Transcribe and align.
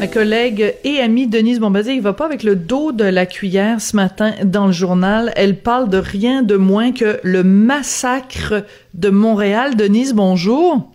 Ma 0.00 0.06
collègue 0.06 0.76
et 0.84 1.00
amie 1.00 1.26
Denise 1.26 1.58
Bombardier, 1.58 1.94
il 1.94 2.02
va 2.02 2.12
pas 2.12 2.24
avec 2.24 2.44
le 2.44 2.54
dos 2.54 2.92
de 2.92 3.02
la 3.02 3.26
cuillère 3.26 3.80
ce 3.80 3.96
matin 3.96 4.32
dans 4.44 4.66
le 4.66 4.72
journal. 4.72 5.32
Elle 5.34 5.58
parle 5.58 5.88
de 5.88 5.98
rien 5.98 6.44
de 6.44 6.54
moins 6.54 6.92
que 6.92 7.18
le 7.24 7.42
massacre 7.42 8.64
de 8.94 9.10
Montréal. 9.10 9.74
Denise, 9.74 10.14
bonjour. 10.14 10.88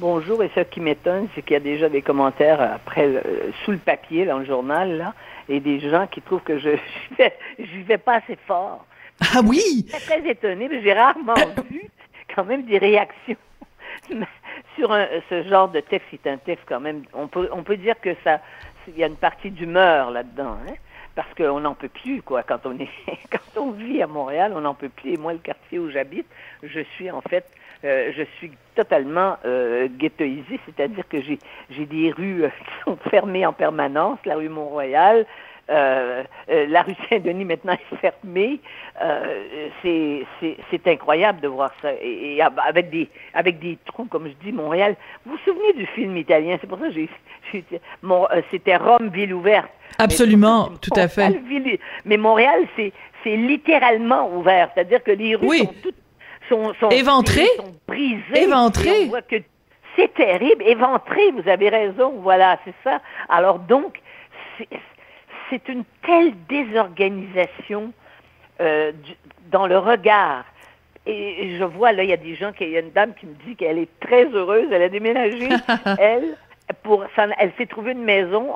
Bonjour, 0.00 0.42
et 0.42 0.50
ce 0.52 0.62
qui 0.62 0.80
m'étonne, 0.80 1.28
c'est 1.34 1.42
qu'il 1.42 1.52
y 1.52 1.56
a 1.56 1.60
déjà 1.60 1.88
des 1.88 2.02
commentaires 2.02 2.60
après 2.60 3.22
sous 3.64 3.70
le 3.70 3.78
papier 3.78 4.26
dans 4.26 4.40
le 4.40 4.46
journal, 4.46 4.98
là, 4.98 5.14
et 5.48 5.60
des 5.60 5.78
gens 5.78 6.08
qui 6.08 6.20
trouvent 6.20 6.42
que 6.42 6.58
je 6.58 6.70
je 7.10 7.16
vais, 7.16 7.82
vais 7.86 7.98
pas 7.98 8.16
assez 8.16 8.36
fort. 8.48 8.84
Ah 9.20 9.42
oui! 9.44 9.86
Je 9.86 9.96
suis 9.96 10.06
très 10.06 10.28
étonnée, 10.28 10.68
mais 10.68 10.82
j'ai 10.82 10.92
rarement 10.92 11.34
vu 11.70 11.84
quand 12.34 12.44
même 12.44 12.64
des 12.64 12.78
réactions 12.78 13.36
sur 14.76 14.96
ce 15.28 15.42
genre 15.44 15.68
de 15.68 15.80
texte, 15.80 16.08
c'est 16.10 16.30
un 16.30 16.36
texte 16.36 16.64
quand 16.68 16.80
même. 16.80 17.02
On 17.12 17.26
peut, 17.26 17.76
dire 17.76 18.00
que 18.00 18.14
ça, 18.24 18.40
il 18.88 18.98
y 18.98 19.04
a 19.04 19.06
une 19.06 19.16
partie 19.16 19.50
d'humeur 19.50 20.10
là-dedans, 20.10 20.56
hein, 20.66 20.74
parce 21.14 21.32
qu'on 21.34 21.60
n'en 21.60 21.74
peut 21.74 21.88
plus, 21.88 22.22
quoi. 22.22 22.42
Quand 22.42 22.66
on 22.66 22.78
est, 22.78 22.88
quand 23.30 23.60
on 23.60 23.70
vit 23.70 24.02
à 24.02 24.06
Montréal, 24.06 24.52
on 24.54 24.60
n'en 24.60 24.74
peut 24.74 24.88
plus. 24.88 25.14
Et 25.14 25.16
moi, 25.16 25.32
le 25.32 25.38
quartier 25.38 25.78
où 25.78 25.90
j'habite, 25.90 26.26
je 26.62 26.80
suis 26.80 27.10
en 27.10 27.20
fait, 27.20 27.46
euh, 27.84 28.12
je 28.16 28.22
suis 28.38 28.52
totalement 28.74 29.36
euh, 29.44 29.88
c'est-à-dire 30.66 31.06
que 31.08 31.20
j'ai, 31.20 31.38
des 31.86 32.10
rues 32.10 32.44
euh, 32.44 32.48
qui 32.48 32.84
sont 32.84 32.96
fermées 33.10 33.44
en 33.44 33.52
permanence, 33.52 34.18
la 34.24 34.36
rue 34.36 34.48
Mont-Royal, 34.48 35.26
la 35.68 36.82
rue 36.82 36.94
Saint-Denis 37.08 37.44
maintenant 37.44 37.72
est 37.72 37.96
fermée. 37.96 38.60
Euh, 39.02 39.68
c'est 39.82 40.86
incroyable 40.86 41.40
de 41.40 41.48
voir 41.48 41.70
ça. 41.82 41.92
Et, 42.02 42.40
avec 42.40 42.90
des 42.90 43.08
avec 43.32 43.58
des 43.58 43.78
trous, 43.84 44.06
comme 44.06 44.28
je 44.28 44.44
dis, 44.44 44.52
Montréal. 44.52 44.96
Vous 45.24 45.32
vous 45.32 45.38
souvenez 45.44 45.72
du 45.72 45.86
film 45.86 46.16
italien? 46.16 46.56
C'est 46.60 46.66
pour 46.66 46.78
ça 46.78 46.88
que 46.88 46.92
j'ai 46.92 47.08
c'était 48.50 48.76
Rome 48.76 49.08
ville 49.08 49.34
ouverte. 49.34 49.70
Absolument, 49.98 50.70
tout 50.80 50.90
à 50.96 51.08
fait. 51.08 51.40
mais 52.04 52.16
Montréal, 52.16 52.66
c'est 52.76 52.92
littéralement 53.36 54.30
ouvert, 54.34 54.70
c'est-à-dire 54.74 55.02
que 55.02 55.12
les 55.12 55.34
rues 55.36 55.58
sont 55.58 55.74
toutes 55.82 55.94
sont, 56.48 56.74
sont 56.78 56.90
éventrées, 56.90 57.48
sont 57.56 57.74
brisées, 57.88 58.42
éventrées. 58.42 59.10
c'est 59.96 60.12
terrible, 60.14 60.62
éventrées. 60.66 61.30
Vous 61.30 61.48
avez 61.48 61.68
raison. 61.68 62.14
Voilà, 62.20 62.58
c'est 62.64 62.74
ça. 62.82 63.00
Alors 63.28 63.58
donc, 63.58 64.00
c'est 65.50 65.68
une 65.68 65.84
telle 66.04 66.32
désorganisation 66.48 67.92
euh, 68.60 68.92
dans 69.50 69.66
le 69.66 69.78
regard. 69.78 70.44
Et 71.06 71.56
je 71.58 71.64
vois, 71.64 71.92
là, 71.92 72.02
il 72.02 72.08
y 72.08 72.14
a 72.14 72.16
des 72.16 72.34
gens, 72.34 72.50
il 72.60 72.70
y 72.70 72.76
a 72.76 72.80
une 72.80 72.92
dame 72.92 73.12
qui 73.14 73.26
me 73.26 73.34
dit 73.46 73.56
qu'elle 73.56 73.78
est 73.78 74.00
très 74.00 74.24
heureuse, 74.24 74.68
elle 74.72 74.82
a 74.82 74.88
déménagé, 74.88 75.48
elle, 75.98 76.36
pour, 76.82 77.04
elle 77.38 77.52
s'est 77.58 77.66
trouvée 77.66 77.92
une 77.92 78.04
maison 78.04 78.54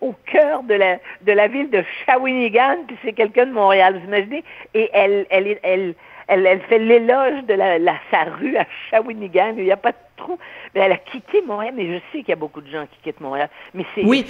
au 0.00 0.14
cœur 0.26 0.62
de 0.62 0.74
la, 0.74 0.98
de 1.22 1.32
la 1.32 1.48
ville 1.48 1.70
de 1.70 1.84
Shawinigan, 2.06 2.84
puis 2.86 2.96
c'est 3.04 3.12
quelqu'un 3.12 3.46
de 3.46 3.52
Montréal, 3.52 3.98
vous 3.98 4.06
imaginez? 4.06 4.42
Et 4.72 4.88
elle, 4.92 5.26
elle, 5.30 5.46
elle, 5.46 5.58
elle, 5.62 5.94
elle 6.28 6.60
fait 6.68 6.78
l'éloge 6.78 7.44
de 7.44 7.54
la, 7.54 7.78
la, 7.78 7.94
sa 8.10 8.24
rue 8.24 8.56
à 8.56 8.66
Shawinigan, 8.90 9.54
il 9.56 9.64
n'y 9.64 9.72
a 9.72 9.76
pas 9.76 9.92
de 9.92 9.96
trou. 10.16 10.38
Mais 10.74 10.82
elle 10.82 10.92
a 10.92 10.98
quitté 10.98 11.42
Montréal, 11.42 11.74
mais 11.76 11.86
je 11.86 11.98
sais 12.12 12.18
qu'il 12.18 12.30
y 12.30 12.32
a 12.32 12.36
beaucoup 12.36 12.60
de 12.60 12.70
gens 12.70 12.86
qui 12.86 12.98
quittent 13.02 13.20
Montréal. 13.20 13.50
Mais 13.74 13.84
c'est, 13.94 14.04
oui 14.04 14.24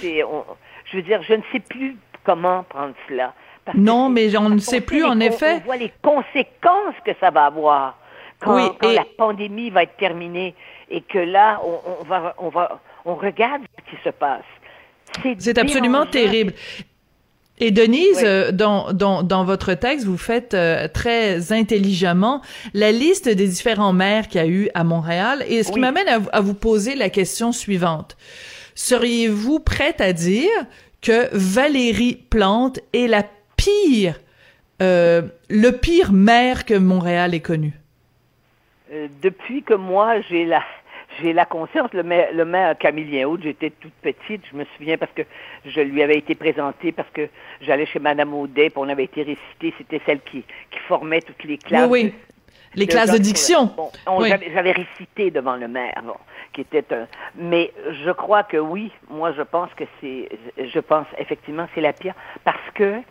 je 0.85 0.97
veux 0.97 1.03
dire, 1.03 1.21
je 1.23 1.33
ne 1.33 1.41
sais 1.51 1.59
plus 1.59 1.97
comment 2.23 2.63
prendre 2.63 2.93
cela. 3.07 3.33
non, 3.73 4.09
mais 4.09 4.35
on 4.37 4.49
ne 4.49 4.59
sait 4.59 4.81
plus, 4.81 5.03
en 5.03 5.19
effet. 5.19 5.55
On 5.61 5.65
voit 5.65 5.77
les 5.77 5.91
conséquences 6.01 6.95
que 7.03 7.11
ça 7.19 7.31
va 7.31 7.45
avoir 7.45 7.97
quand, 8.39 8.77
la 8.83 9.05
pandémie 9.17 9.69
va 9.69 9.83
être 9.83 9.97
terminée 9.97 10.55
et 10.89 11.01
que 11.01 11.17
là, 11.17 11.59
on, 11.63 12.03
va, 12.03 12.35
on 12.37 12.49
va, 12.49 12.79
on 13.05 13.15
regarde 13.15 13.63
ce 13.79 13.95
qui 13.95 14.03
se 14.03 14.09
passe. 14.09 14.43
C'est 15.39 15.57
absolument 15.57 16.05
terrible. 16.05 16.53
Et 17.59 17.71
Denise, 17.71 18.21
euh, 18.23 18.51
dans, 18.51 18.91
dans, 18.91 19.23
dans, 19.23 19.45
votre 19.45 19.73
texte, 19.75 20.05
vous 20.05 20.17
faites 20.17 20.53
euh, 20.53 20.89
très 20.89 21.53
intelligemment 21.53 22.41
la 22.73 22.91
liste 22.91 23.29
des 23.29 23.47
différents 23.47 23.93
maires 23.93 24.27
qu'il 24.27 24.41
y 24.41 24.43
a 24.43 24.47
eu 24.47 24.69
à 24.73 24.83
Montréal, 24.83 25.43
et 25.47 25.63
ce 25.63 25.71
qui 25.71 25.79
m'amène 25.79 26.07
à, 26.09 26.41
vous 26.41 26.53
poser 26.53 26.95
la 26.95 27.09
question 27.09 27.53
suivante. 27.53 28.17
Seriez-vous 28.75 29.59
prête 29.61 30.01
à 30.01 30.11
dire 30.11 30.51
que 31.01 31.29
Valérie 31.31 32.15
Plante 32.29 32.79
est 32.91 33.07
la 33.07 33.23
pire, 33.55 34.19
euh, 34.81 35.21
le 35.49 35.71
pire 35.71 36.11
maire 36.11 36.65
que 36.65 36.73
Montréal 36.73 37.33
ait 37.33 37.39
connu? 37.39 37.73
Euh, 38.91 39.07
depuis 39.21 39.63
que 39.63 39.73
moi, 39.73 40.19
j'ai 40.29 40.45
la, 40.45 40.61
j'ai 41.21 41.33
la 41.33 41.45
conscience, 41.45 41.91
le 41.93 42.03
maire, 42.03 42.29
le 42.33 42.45
maire 42.45 42.75
j'étais 43.41 43.69
toute 43.69 43.93
petite, 44.01 44.41
je 44.51 44.57
me 44.57 44.65
souviens 44.77 44.97
parce 44.97 45.11
que 45.13 45.23
je 45.65 45.81
lui 45.81 46.01
avais 46.03 46.17
été 46.17 46.35
présentée, 46.35 46.91
parce 46.91 47.09
que 47.11 47.29
j'allais 47.61 47.85
chez 47.85 47.99
Madame 47.99 48.33
Audet, 48.33 48.69
puis 48.69 48.77
on 48.77 48.89
avait 48.89 49.05
été 49.05 49.23
récité, 49.23 49.73
c'était 49.77 50.01
celle 50.05 50.21
qui, 50.21 50.43
qui 50.71 50.79
formait 50.87 51.21
toutes 51.21 51.43
les 51.43 51.57
classes. 51.57 51.89
Oui, 51.89 52.05
oui. 52.05 52.13
Les 52.75 52.87
classes 52.87 53.11
de 53.11 53.17
diction. 53.17 53.71
J'avais 54.53 54.71
récité 54.71 55.31
devant 55.31 55.55
le 55.55 55.67
maire, 55.67 56.03
qui 56.51 56.61
était 56.61 56.93
un. 56.93 57.07
Mais 57.35 57.71
je 58.03 58.11
crois 58.11 58.43
que 58.43 58.57
oui, 58.57 58.91
moi 59.09 59.31
je 59.31 59.41
pense 59.43 59.73
que 59.75 59.85
c'est, 60.01 60.29
je 60.57 60.79
pense 60.79 61.07
effectivement 61.17 61.67
c'est 61.73 61.81
la 61.81 61.93
pire 61.93 62.15
parce 62.43 62.71
que 62.73 63.01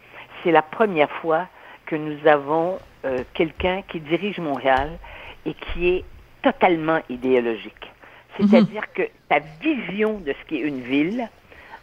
c'est 0.43 0.53
la 0.53 0.62
première 0.62 1.10
fois 1.10 1.47
que 1.87 1.97
nous 1.97 2.26
avons 2.26 2.78
euh, 3.04 3.22
quelqu'un 3.32 3.82
qui 3.88 4.00
dirige 4.00 4.38
Montréal 4.38 4.98
et 5.47 5.54
qui 5.54 5.88
est 5.88 6.04
totalement 6.43 7.00
idéologique. 7.09 7.91
C'est-à-dire 8.37 8.83
mhm. 8.83 8.95
que 8.95 9.03
ta 9.28 9.39
vision 9.61 10.19
de 10.19 10.33
ce 10.33 10.49
qui 10.49 10.56
est 10.56 10.62
une 10.62 10.81
ville, 10.81 11.28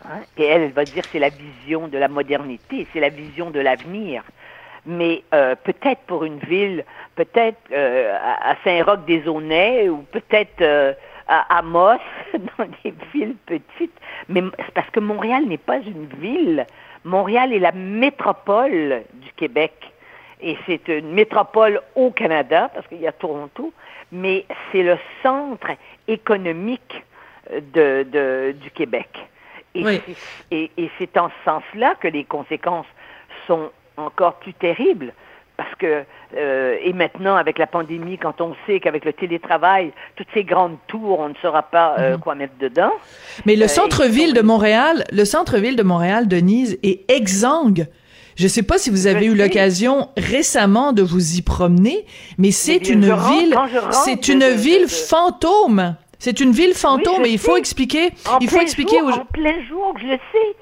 hein, 0.05 0.19
et 0.37 0.45
elle, 0.45 0.63
elle 0.63 0.71
va 0.71 0.83
dire 0.83 1.03
c'est 1.11 1.19
la 1.19 1.29
vision 1.29 1.87
de 1.87 1.97
la 1.97 2.07
modernité, 2.07 2.87
c'est 2.93 2.99
la 2.99 3.09
vision 3.09 3.51
de 3.51 3.59
l'avenir 3.59 4.23
mais 4.85 5.23
euh, 5.33 5.55
peut-être 5.63 6.01
pour 6.07 6.23
une 6.23 6.39
ville, 6.39 6.83
peut-être 7.15 7.59
euh, 7.71 8.17
à 8.19 8.55
Saint-Roch-des-Aunais 8.63 9.89
ou 9.89 9.97
peut-être 10.11 10.61
euh, 10.61 10.93
à 11.27 11.57
Amos, 11.59 11.99
dans 12.33 12.65
des 12.83 12.93
villes 13.13 13.35
petites, 13.45 13.97
mais 14.27 14.41
c'est 14.57 14.73
parce 14.73 14.89
que 14.89 14.99
Montréal 14.99 15.45
n'est 15.45 15.57
pas 15.57 15.77
une 15.77 16.07
ville. 16.19 16.65
Montréal 17.03 17.53
est 17.53 17.59
la 17.59 17.71
métropole 17.71 19.03
du 19.13 19.31
Québec. 19.35 19.73
Et 20.43 20.57
c'est 20.65 20.87
une 20.87 21.11
métropole 21.11 21.81
au 21.95 22.09
Canada, 22.09 22.71
parce 22.73 22.87
qu'il 22.87 22.99
y 22.99 23.07
a 23.07 23.11
Toronto, 23.11 23.71
mais 24.11 24.45
c'est 24.71 24.81
le 24.81 24.97
centre 25.21 25.69
économique 26.07 27.03
de, 27.51 28.03
de 28.03 28.51
du 28.53 28.71
Québec. 28.71 29.09
Et 29.73 30.89
c'est 30.97 31.17
en 31.17 31.29
ce 31.29 31.45
sens-là 31.45 31.95
que 31.99 32.07
les 32.07 32.23
conséquences 32.23 32.87
sont 33.47 33.71
encore 33.97 34.35
plus 34.35 34.53
terrible. 34.53 35.13
Parce 35.57 35.75
que, 35.75 36.03
euh, 36.37 36.77
et 36.83 36.91
maintenant, 36.91 37.35
avec 37.35 37.59
la 37.59 37.67
pandémie, 37.67 38.17
quand 38.17 38.41
on 38.41 38.55
sait 38.65 38.79
qu'avec 38.79 39.05
le 39.05 39.13
télétravail, 39.13 39.91
toutes 40.15 40.29
ces 40.33 40.43
grandes 40.43 40.77
tours, 40.87 41.19
on 41.19 41.29
ne 41.29 41.35
saura 41.39 41.61
pas 41.61 41.95
euh, 41.99 42.13
mhm. 42.13 42.19
quoi 42.19 42.33
mettre 42.33 42.57
dedans. 42.59 42.91
Mais 43.45 43.55
le 43.55 43.65
euh, 43.65 43.67
centre-ville 43.67 44.33
de 44.33 44.41
Montréal, 44.41 45.03
le 45.11 45.23
centre-ville 45.23 45.75
de 45.75 45.83
Montréal, 45.83 46.27
Denise, 46.27 46.79
est 46.81 47.09
exsangue. 47.11 47.85
Je 48.35 48.43
ne 48.43 48.49
sais 48.49 48.63
pas 48.63 48.77
si 48.77 48.89
vous 48.89 49.07
avez 49.07 49.25
eu 49.25 49.35
l'occasion 49.35 50.09
récemment 50.17 50.93
de 50.93 51.01
vous 51.01 51.37
y 51.37 51.41
promener, 51.41 52.05
mais 52.37 52.51
c'est 52.51 52.89
une 52.89 53.13
ville, 53.13 53.57
c'est 53.91 54.27
une 54.27 54.47
ville 54.49 54.87
fantôme. 54.87 55.95
C'est 56.19 56.39
une 56.39 56.51
ville 56.51 56.75
fantôme 56.75 57.25
et 57.25 57.29
il 57.29 57.39
faut 57.39 57.57
expliquer, 57.57 58.11
il 58.41 58.49
faut 58.49 58.59
expliquer 58.59 59.01
aux 59.01 59.11
gens. 59.11 59.21
En 59.21 59.25
plein 59.25 59.63
jour, 59.67 59.95
je 59.99 60.05
le 60.05 60.19
sais. 60.31 60.55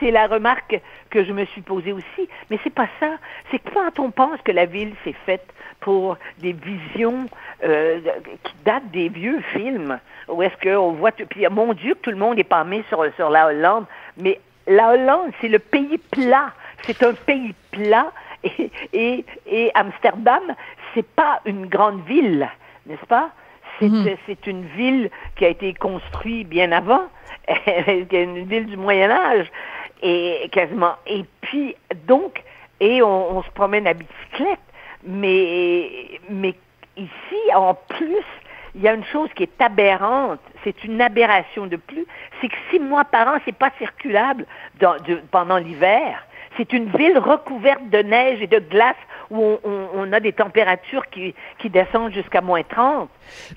C'est 0.00 0.10
la 0.10 0.26
remarque 0.26 0.80
que 1.08 1.24
je 1.24 1.32
me 1.32 1.44
suis 1.46 1.62
posé 1.62 1.92
aussi. 1.92 2.28
Mais 2.50 2.58
c'est 2.62 2.74
pas 2.74 2.88
ça. 3.00 3.10
C'est 3.50 3.60
quand 3.72 3.98
on 4.00 4.10
pense 4.10 4.40
que 4.44 4.52
la 4.52 4.66
ville 4.66 4.92
s'est 5.04 5.14
faite 5.24 5.46
pour 5.80 6.18
des 6.38 6.52
visions 6.52 7.26
euh, 7.64 8.00
qui 8.42 8.52
datent 8.64 8.90
des 8.92 9.08
vieux 9.08 9.40
films, 9.52 9.98
où 10.28 10.42
est-ce 10.42 10.56
qu'on 10.62 10.92
voit... 10.92 11.12
Puis 11.12 11.46
mon 11.50 11.74
Dieu, 11.74 11.94
que 11.94 12.00
tout 12.00 12.10
le 12.10 12.16
monde 12.16 12.38
est 12.38 12.44
palmé 12.44 12.84
sur, 12.88 13.04
sur 13.14 13.30
la 13.30 13.46
Hollande, 13.46 13.84
mais 14.16 14.40
la 14.66 14.92
Hollande, 14.92 15.30
c'est 15.40 15.48
le 15.48 15.58
pays 15.58 15.98
plat. 16.10 16.52
C'est 16.82 17.02
un 17.02 17.14
pays 17.14 17.54
plat 17.70 18.12
et, 18.44 18.70
et, 18.92 19.24
et 19.46 19.70
Amsterdam, 19.74 20.42
c'est 20.94 21.06
pas 21.06 21.40
une 21.44 21.66
grande 21.66 22.04
ville, 22.06 22.48
n'est-ce 22.86 23.06
pas? 23.06 23.30
C'est 23.78 23.88
mhm. 23.88 24.16
une 24.46 24.66
ville 24.68 25.10
qui 25.36 25.44
a 25.44 25.48
été 25.48 25.74
construite 25.74 26.48
bien 26.48 26.72
avant, 26.72 27.02
une 28.12 28.44
ville 28.44 28.66
du 28.66 28.76
Moyen 28.76 29.10
Âge 29.10 29.50
et 30.02 30.48
quasiment. 30.52 30.94
Et 31.06 31.24
puis, 31.42 31.76
donc, 32.06 32.42
et 32.80 33.02
on, 33.02 33.42
se 33.42 33.50
promène 33.50 33.86
à 33.86 33.94
bicyclette, 33.94 34.60
mais, 35.04 36.20
mais 36.30 36.54
ici, 36.96 37.54
en 37.54 37.74
plus, 37.74 38.24
il 38.74 38.82
y 38.82 38.88
a 38.88 38.94
une 38.94 39.04
chose 39.04 39.30
qui 39.34 39.44
est 39.44 39.60
aberrante, 39.62 40.40
c'est 40.64 40.84
une 40.84 41.00
aberration 41.00 41.66
de 41.66 41.76
plus, 41.76 42.06
c'est 42.40 42.48
que 42.48 42.56
six 42.70 42.78
mois 42.78 43.04
par 43.04 43.28
an, 43.28 43.38
c'est 43.44 43.56
pas 43.56 43.70
circulable 43.78 44.46
dans, 44.80 44.96
pendant 45.30 45.56
l'hiver. 45.56 46.22
C'est 46.56 46.72
une 46.72 46.88
ville 46.96 47.18
recouverte 47.18 47.88
de 47.90 47.98
neige 47.98 48.40
et 48.40 48.46
de 48.46 48.58
glace 48.58 48.96
où 49.30 49.58
on, 49.94 50.12
a 50.12 50.20
des 50.20 50.32
températures 50.32 51.08
qui, 51.10 51.34
qui 51.58 51.68
descendent 51.68 52.12
jusqu'à 52.12 52.40
moins 52.40 52.62
30. 52.62 53.08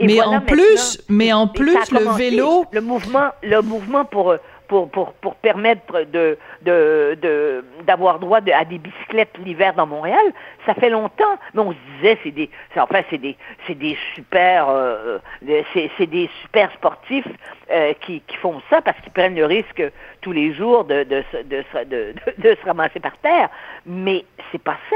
mais, 0.02 0.22
en 0.22 0.42
plus, 0.42 1.02
mais 1.10 1.32
en 1.32 1.48
plus, 1.48 1.92
le 1.92 2.18
vélo... 2.18 2.66
Le 2.72 2.82
mouvement, 2.82 3.30
le 3.44 3.62
mouvement 3.62 4.04
pour 4.04 4.36
pour, 4.70 4.90
pour, 4.90 5.14
pour 5.14 5.36
permettre 5.36 6.04
de, 6.04 6.38
de, 6.62 7.66
d'avoir 7.84 8.20
droit 8.20 8.38
à 8.38 8.64
des 8.64 8.78
bicyclettes 8.78 9.38
l'hiver 9.44 9.74
dans 9.74 9.88
Montréal, 9.88 10.26
ça 10.66 10.74
fait 10.76 10.90
longtemps. 10.90 11.36
Mais 11.54 11.62
on 11.62 11.72
se 11.74 11.78
disait, 11.98 12.18
c'est 12.24 12.32
des, 12.32 12.50
enfin, 12.76 13.02
c'est 13.10 13.18
des, 13.18 13.36
c'est 13.66 13.76
des 13.76 13.98
super, 14.16 14.70
euh, 14.70 15.18
c'est, 15.74 15.90
c'est 15.98 16.06
des 16.08 16.30
super 16.42 16.72
sportifs 16.74 17.28
euh, 17.72 17.94
qui, 18.02 18.22
qui 18.22 18.38
font 18.38 18.62
ça 18.70 18.82
parce 18.82 18.98
qu'ils 19.02 19.12
prennent 19.12 19.36
le 19.36 19.46
risque 19.46 19.84
tous 20.22 20.32
les 20.32 20.54
jours 20.54 20.86
de, 20.86 21.04
de, 21.04 21.24
de, 21.44 21.64
de, 21.86 22.14
de 22.38 22.56
se 22.56 22.66
ramasser 22.66 23.00
par 23.00 23.18
terre. 23.18 23.50
Mais 23.86 24.24
c'est 24.52 24.64
pas 24.64 24.78
ça. 24.90 24.96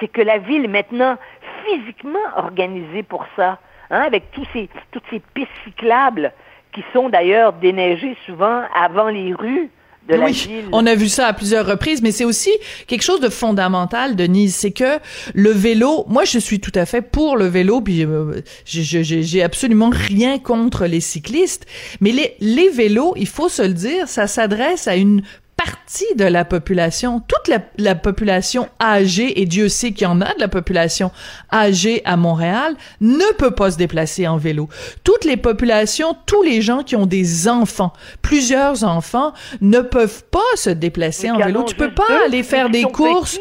C'est 0.00 0.08
que 0.08 0.22
la 0.22 0.38
ville 0.38 0.68
maintenant 0.68 1.16
physiquement 1.64 2.26
organisée 2.36 3.02
pour 3.02 3.26
ça, 3.36 3.58
hein, 3.90 4.00
avec 4.00 4.30
tous 4.32 4.46
ces, 4.52 4.68
toutes 4.92 5.04
ces 5.10 5.20
pistes 5.34 5.50
cyclables 5.64 6.32
qui 6.74 6.82
sont 6.92 7.08
d'ailleurs 7.08 7.52
déneigées 7.52 8.16
souvent 8.26 8.62
avant 8.74 9.08
les 9.08 9.32
rues. 9.34 9.70
De 10.06 10.16
la 10.16 10.26
ville. 10.26 10.66
on 10.72 10.84
a 10.84 10.94
vu 10.94 11.08
ça 11.08 11.28
à 11.28 11.32
plusieurs 11.32 11.64
reprises, 11.64 12.02
mais 12.02 12.12
c'est 12.12 12.26
aussi 12.26 12.50
quelque 12.86 13.00
chose 13.00 13.20
de 13.20 13.30
fondamental, 13.30 14.16
Denise, 14.16 14.54
c'est 14.54 14.70
que 14.70 14.98
le 15.32 15.48
vélo, 15.48 16.04
moi 16.08 16.24
je 16.24 16.38
suis 16.38 16.60
tout 16.60 16.72
à 16.74 16.84
fait 16.84 17.00
pour 17.00 17.38
le 17.38 17.46
vélo, 17.46 17.80
puis 17.80 18.04
euh, 18.04 18.42
j'ai 18.66 19.42
absolument 19.42 19.88
rien 19.90 20.38
contre 20.38 20.84
les 20.84 21.00
cyclistes, 21.00 21.64
mais 22.02 22.12
les, 22.12 22.36
les 22.40 22.68
vélos, 22.68 23.14
il 23.16 23.26
faut 23.26 23.48
se 23.48 23.62
le 23.62 23.72
dire, 23.72 24.06
ça 24.06 24.26
s'adresse 24.26 24.88
à 24.88 24.96
une 24.96 25.22
partie 25.56 26.14
de 26.16 26.24
la 26.24 26.44
population, 26.44 27.20
toute 27.20 27.52
la, 27.78 27.94
population 27.94 28.68
âgée, 28.80 29.40
et 29.40 29.46
Dieu 29.46 29.68
sait 29.68 29.92
qu'il 29.92 30.06
y 30.06 30.10
en 30.10 30.20
a 30.20 30.34
de 30.34 30.40
la 30.40 30.48
population 30.48 31.10
âgée 31.52 32.02
à 32.04 32.16
Montréal, 32.16 32.74
ne 33.00 33.32
peut 33.36 33.52
pas 33.52 33.70
se 33.70 33.78
déplacer 33.78 34.26
en 34.26 34.36
vélo. 34.36 34.68
Toutes 35.04 35.24
les 35.24 35.36
populations, 35.36 36.16
tous 36.26 36.42
les 36.42 36.62
gens 36.62 36.82
qui 36.82 36.96
ont 36.96 37.06
des 37.06 37.48
enfants, 37.48 37.92
plusieurs 38.22 38.84
enfants, 38.84 39.32
ne 39.60 39.80
peuvent 39.80 40.24
pas 40.24 40.40
se 40.56 40.70
déplacer 40.70 41.30
en 41.30 41.38
vélo. 41.38 41.62
Tu 41.64 41.74
peux 41.74 41.94
pas 41.94 42.24
aller 42.26 42.42
faire 42.42 42.70
des 42.70 42.82
courses. 42.82 43.38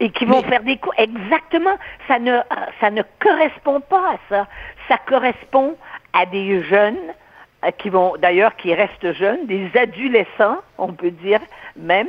et 0.00 0.10
qui 0.10 0.24
vont 0.24 0.42
faire 0.42 0.62
des 0.62 0.76
courses. 0.76 0.96
Exactement. 0.98 1.76
Ça 2.08 2.18
ne, 2.18 2.38
ça 2.80 2.90
ne 2.90 3.02
correspond 3.20 3.80
pas 3.80 4.14
à 4.14 4.18
ça. 4.28 4.46
Ça 4.88 4.98
correspond 5.08 5.76
à 6.12 6.26
des 6.26 6.62
jeunes 6.64 6.96
euh, 6.98 7.12
qui 7.70 7.90
vont 7.90 8.14
d'ailleurs 8.18 8.56
qui 8.56 8.74
restent 8.74 9.12
jeunes, 9.12 9.46
des 9.46 9.70
adolescents, 9.76 10.58
on 10.78 10.92
peut 10.92 11.12
dire 11.12 11.40
même, 11.76 12.08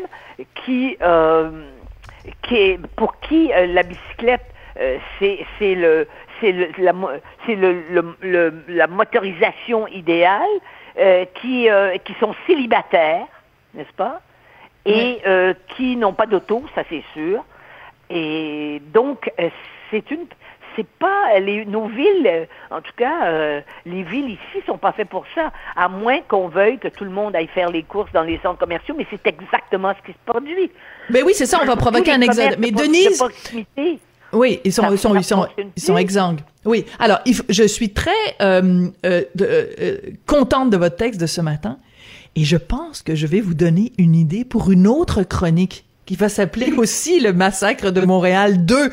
qui, 0.65 0.97
euh, 1.01 1.51
qui 2.41 2.79
pour 2.95 3.19
qui 3.19 3.53
euh, 3.53 3.67
la 3.67 3.83
bicyclette 3.83 4.45
euh, 4.79 4.97
c'est 5.19 5.45
c'est 5.59 5.75
le 5.75 6.07
c'est 6.41 6.51
le, 6.51 6.69
la 6.79 6.94
c'est 7.45 7.55
le, 7.55 7.83
le, 8.21 8.63
la 8.67 8.88
motorisation 8.88 9.88
idéale 9.88 10.41
euh, 10.97 11.25
qui 11.35 11.67
qui 12.03 12.13
sont 12.19 12.33
célibataires, 12.47 13.27
n'est-ce 13.75 13.94
pas, 13.94 14.21
et 14.85 15.21
qui 15.75 15.95
n'ont 15.95 16.13
pas 16.13 16.25
d'auto, 16.25 16.63
ça 16.73 16.81
c'est 16.89 17.03
sûr. 17.13 17.44
Et 18.09 18.81
donc 18.94 19.31
c'est 19.91 20.09
une 20.09 20.25
c'est 20.75 20.88
pas 20.88 21.40
les, 21.40 21.66
nos 21.66 21.88
villes, 21.88 22.48
en 22.72 22.81
tout 22.81 22.92
cas, 22.98 23.28
euh, 23.28 23.62
les 23.86 24.04
villes 24.04 24.30
ici 24.30 24.64
sont 24.66 24.78
pas 24.78 24.92
faites 24.92 25.10
pour 25.10 25.25
ça, 25.36 25.52
à 25.75 25.88
moins 25.88 26.20
qu'on 26.28 26.48
veuille 26.48 26.80
que 26.80 26.88
tout 26.88 27.04
le 27.04 27.10
monde 27.10 27.36
aille 27.36 27.48
faire 27.48 27.70
les 27.70 27.84
courses 27.84 28.12
dans 28.12 28.24
les 28.24 28.40
centres 28.40 28.60
commerciaux, 28.60 28.96
mais 28.98 29.08
c'est 29.10 29.25
exactement 29.28 29.94
ce 30.00 30.06
qui 30.06 30.14
se 30.14 30.31
produit. 30.31 30.72
Mais 31.10 31.22
oui, 31.24 31.34
c'est 31.36 31.46
ça, 31.46 31.60
on 31.62 31.66
va 31.66 31.75
provoquer 31.75 32.12
un 32.12 32.22
exode. 32.22 32.56
Mais 32.60 32.72
Denise, 32.72 33.24
oui, 34.34 34.60
ils 34.64 34.74
sont, 34.74 34.92
ils 34.92 34.98
sont, 34.98 35.16
ils 35.16 35.24
sont, 35.24 35.48
ils 35.75 35.81
sont 35.81 35.98
exsangues. 35.98 36.40
Oui. 36.66 36.86
Alors, 36.98 37.20
je 37.25 37.64
suis 37.64 37.94
très 37.94 38.12
euh, 38.42 38.88
euh, 39.06 39.24
euh, 39.40 39.98
contente 40.25 40.72
de 40.72 40.78
votre 40.78 40.96
texte 40.96 41.22
de 41.22 41.28
ce 41.28 41.40
matin, 41.40 41.78
et 42.36 42.44
je 42.44 42.58
pense 42.58 43.04
que 43.04 43.14
je 43.14 43.28
vais 43.28 43.42
vous 43.42 43.54
donner 43.54 43.94
une 44.00 44.16
idée 44.16 44.44
pour 44.44 44.72
une 44.72 44.88
autre 44.88 45.22
chronique 45.24 45.86
qui 46.05 46.15
va 46.15 46.29
s'appeler 46.29 46.71
aussi 46.77 47.19
le 47.19 47.33
massacre 47.33 47.91
de 47.91 48.01
Montréal 48.01 48.65
2. 48.65 48.91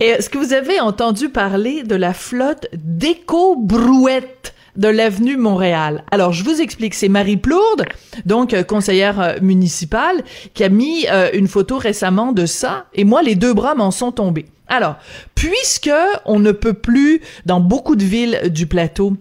Est-ce 0.00 0.30
que 0.30 0.38
vous 0.38 0.52
avez 0.52 0.80
entendu 0.80 1.28
parler 1.28 1.82
de 1.82 1.94
la 1.94 2.12
flotte 2.12 2.66
d'éco-brouettes 2.74 4.54
de 4.76 4.88
l'avenue 4.88 5.36
Montréal? 5.36 6.04
Alors, 6.10 6.32
je 6.32 6.44
vous 6.44 6.60
explique, 6.60 6.94
c'est 6.94 7.08
Marie 7.08 7.36
Plourde, 7.36 7.84
donc 8.24 8.52
euh, 8.52 8.62
conseillère 8.62 9.20
euh, 9.20 9.34
municipale, 9.40 10.22
qui 10.54 10.64
a 10.64 10.68
mis 10.68 11.06
euh, 11.10 11.30
une 11.32 11.48
photo 11.48 11.78
récemment 11.78 12.32
de 12.32 12.46
ça, 12.46 12.86
et 12.94 13.04
moi, 13.04 13.22
les 13.22 13.34
deux 13.34 13.54
bras 13.54 13.74
m'en 13.74 13.90
sont 13.90 14.12
tombés. 14.12 14.46
Alors, 14.68 14.96
puisque 15.34 15.90
on 16.24 16.40
ne 16.40 16.52
peut 16.52 16.74
plus, 16.74 17.20
dans 17.46 17.60
beaucoup 17.60 17.96
de 17.96 18.04
villes 18.04 18.50
du 18.50 18.66
plateau, 18.66 19.16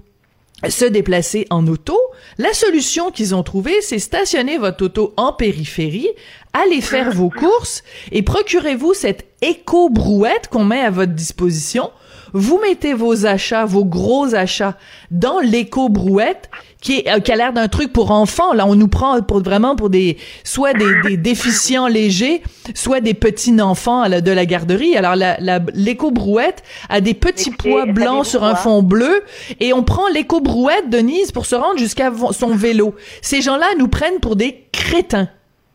se 0.69 0.85
déplacer 0.85 1.47
en 1.49 1.67
auto, 1.67 1.99
la 2.37 2.53
solution 2.53 3.11
qu'ils 3.11 3.35
ont 3.35 3.43
trouvée, 3.43 3.81
c'est 3.81 3.99
stationner 3.99 4.57
votre 4.57 4.85
auto 4.85 5.13
en 5.17 5.33
périphérie, 5.33 6.09
aller 6.53 6.81
faire 6.81 7.11
vos 7.11 7.29
courses 7.29 7.83
et 8.11 8.21
procurez-vous 8.21 8.93
cette 8.93 9.25
éco-brouette 9.41 10.47
qu'on 10.49 10.65
met 10.65 10.81
à 10.81 10.89
votre 10.89 11.13
disposition. 11.13 11.91
Vous 12.37 12.59
mettez 12.59 12.93
vos 12.93 13.25
achats, 13.25 13.63
vos 13.63 13.85
gros 13.85 14.35
achats 14.35 14.75
dans 15.09 15.39
l'éco-brouette 15.39 16.49
qui, 16.81 16.99
est, 16.99 17.09
euh, 17.09 17.19
qui 17.21 17.31
a 17.31 17.37
l'air 17.37 17.53
d'un 17.53 17.69
truc 17.69 17.93
pour 17.93 18.11
enfants. 18.11 18.53
Là, 18.53 18.65
on 18.67 18.75
nous 18.75 18.89
prend 18.89 19.21
pour 19.21 19.41
vraiment 19.41 19.77
pour 19.77 19.89
des 19.89 20.17
soit 20.43 20.73
des, 20.73 21.15
déficients 21.15 21.87
légers, 21.87 22.43
soit 22.73 22.99
des 22.99 23.13
petits 23.13 23.61
enfants 23.61 24.09
de 24.09 24.31
la 24.31 24.45
garderie. 24.45 24.97
Alors 24.97 25.15
la, 25.15 25.37
l'éco-brouette 25.73 26.61
a 26.89 26.99
des 26.99 27.13
petits 27.13 27.51
poids 27.51 27.85
blancs 27.85 28.25
sur 28.25 28.43
un 28.43 28.55
fond 28.55 28.83
bleu 28.83 29.23
et 29.61 29.71
on 29.71 29.83
prend 29.83 30.09
l'éco-brouette 30.09 30.89
Denise 30.89 31.31
pour 31.31 31.45
se 31.45 31.55
rendre 31.55 31.79
jusqu'à 31.79 32.11
son 32.31 32.53
vélo. 32.53 32.95
Ces 33.21 33.41
gens-là 33.41 33.67
nous 33.79 33.87
prennent 33.87 34.19
pour 34.19 34.35
des 34.35 34.65
crétins. 34.73 35.29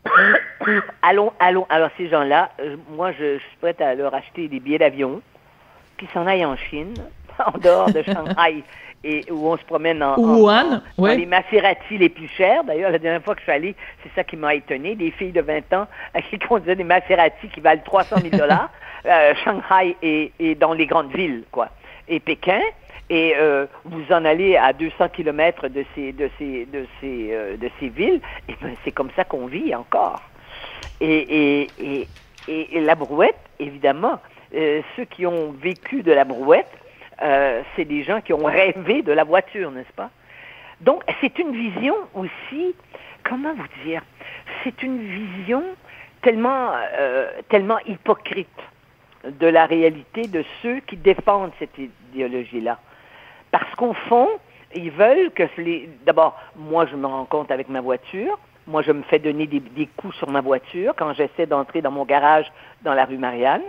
allons, 1.01 1.31
allons. 1.39 1.65
Alors 1.69 1.89
ces 1.97 2.07
gens-là, 2.07 2.51
euh, 2.59 2.75
moi 2.95 3.11
je, 3.13 3.39
suis 3.39 3.57
prête 3.59 3.81
à 3.81 3.95
leur 3.95 4.13
acheter 4.13 4.47
des 4.47 4.59
billets 4.59 4.77
d'avion, 4.77 5.23
qui 6.01 6.11
s'en 6.13 6.25
aillent 6.25 6.45
en 6.45 6.57
Chine, 6.57 6.93
en 7.45 7.57
dehors 7.59 7.91
de 7.91 8.01
Shanghai 8.01 8.63
et 9.03 9.23
où 9.31 9.47
on 9.47 9.57
se 9.57 9.63
promène 9.63 10.01
en, 10.03 10.15
Wuhan, 10.17 10.81
dans 10.97 11.07
les 11.07 11.25
Maserati 11.25 11.97
les 11.97 12.09
plus 12.09 12.27
chers. 12.27 12.63
D'ailleurs, 12.63 12.91
la 12.91 12.99
dernière 12.99 13.23
fois 13.23 13.33
que 13.33 13.39
je 13.41 13.45
suis 13.45 13.51
allée, 13.51 13.75
c'est 14.03 14.11
ça 14.15 14.23
qui 14.23 14.35
m'a 14.35 14.53
étonné. 14.55 14.95
Des 14.95 15.11
filles 15.11 15.31
de 15.31 15.41
20 15.41 15.73
ans 15.73 15.87
qui 16.29 16.39
conduisaient 16.39 16.75
des 16.75 16.83
Maserati 16.83 17.47
qui 17.49 17.59
valent 17.59 17.81
300 17.83 18.17
000 18.17 18.37
dollars. 18.37 18.69
Euh, 19.05 19.33
Shanghai 19.43 19.95
et, 20.03 20.55
dans 20.55 20.73
les 20.73 20.85
grandes 20.85 21.11
villes, 21.11 21.43
quoi. 21.51 21.69
Et 22.07 22.19
Pékin. 22.19 22.61
Et 23.09 23.33
euh, 23.35 23.65
vous 23.83 24.03
en 24.11 24.23
allez 24.23 24.55
à 24.55 24.71
200 24.71 25.09
kilomètres 25.09 25.67
de 25.67 25.83
ces, 25.95 26.13
de 26.13 26.29
ces, 26.37 26.65
de 26.71 26.85
ces, 26.99 27.29
euh, 27.31 27.57
de 27.57 27.69
ces 27.79 27.89
villes. 27.89 28.21
Et 28.47 28.55
ben, 28.61 28.73
c'est 28.85 28.91
comme 28.91 29.09
ça 29.15 29.23
qu'on 29.23 29.47
vit 29.47 29.73
encore. 29.75 30.21
Et, 31.01 31.67
et, 31.79 32.07
et, 32.47 32.79
la 32.79 32.95
brouette, 32.95 33.39
évidemment, 33.59 34.19
ceux 34.53 35.05
qui 35.05 35.25
ont 35.25 35.51
vécu 35.51 36.03
de 36.03 36.11
la 36.11 36.25
brouette, 36.25 36.71
euh, 37.21 37.61
c'est 37.75 37.85
des 37.85 38.03
gens 38.03 38.21
qui 38.21 38.33
ont 38.33 38.45
rêvé 38.45 39.03
de 39.03 39.11
la 39.11 39.23
voiture, 39.23 39.71
n'est-ce 39.71 39.93
pas? 39.93 40.09
Donc, 40.81 41.03
c'est 41.21 41.37
une 41.37 41.51
vision 41.51 41.95
aussi, 42.15 42.75
comment 43.23 43.53
vous 43.53 43.83
dire, 43.85 44.01
c'est 44.63 44.81
une 44.81 44.99
vision 44.99 45.63
tellement, 46.23 46.71
euh, 46.97 47.29
tellement 47.49 47.77
hypocrite 47.85 48.47
de 49.23 49.45
la 49.47 49.67
réalité 49.67 50.23
de 50.23 50.43
ceux 50.63 50.79
qui 50.79 50.97
défendent 50.97 51.51
cette 51.59 51.77
idéologie-là. 51.77 52.79
Parce 53.51 53.73
qu'au 53.75 53.93
fond, 53.93 54.27
ils 54.73 54.89
veulent 54.89 55.31
que 55.31 55.43
les... 55.57 55.89
D'abord, 56.05 56.39
moi, 56.55 56.87
je 56.87 56.95
me 56.95 57.05
rends 57.05 57.25
compte 57.25 57.51
avec 57.51 57.69
ma 57.69 57.81
voiture. 57.81 58.39
Moi, 58.65 58.81
je 58.81 58.91
me 58.91 59.03
fais 59.03 59.19
donner 59.19 59.45
des 59.45 59.87
coups 59.97 60.15
sur 60.15 60.29
ma 60.31 60.41
voiture 60.41 60.93
quand 60.95 61.13
j'essaie 61.13 61.45
d'entrer 61.45 61.81
dans 61.81 61.91
mon 61.91 62.05
garage 62.05 62.51
dans 62.81 62.93
la 62.93 63.05
rue 63.05 63.17
Marianne. 63.17 63.61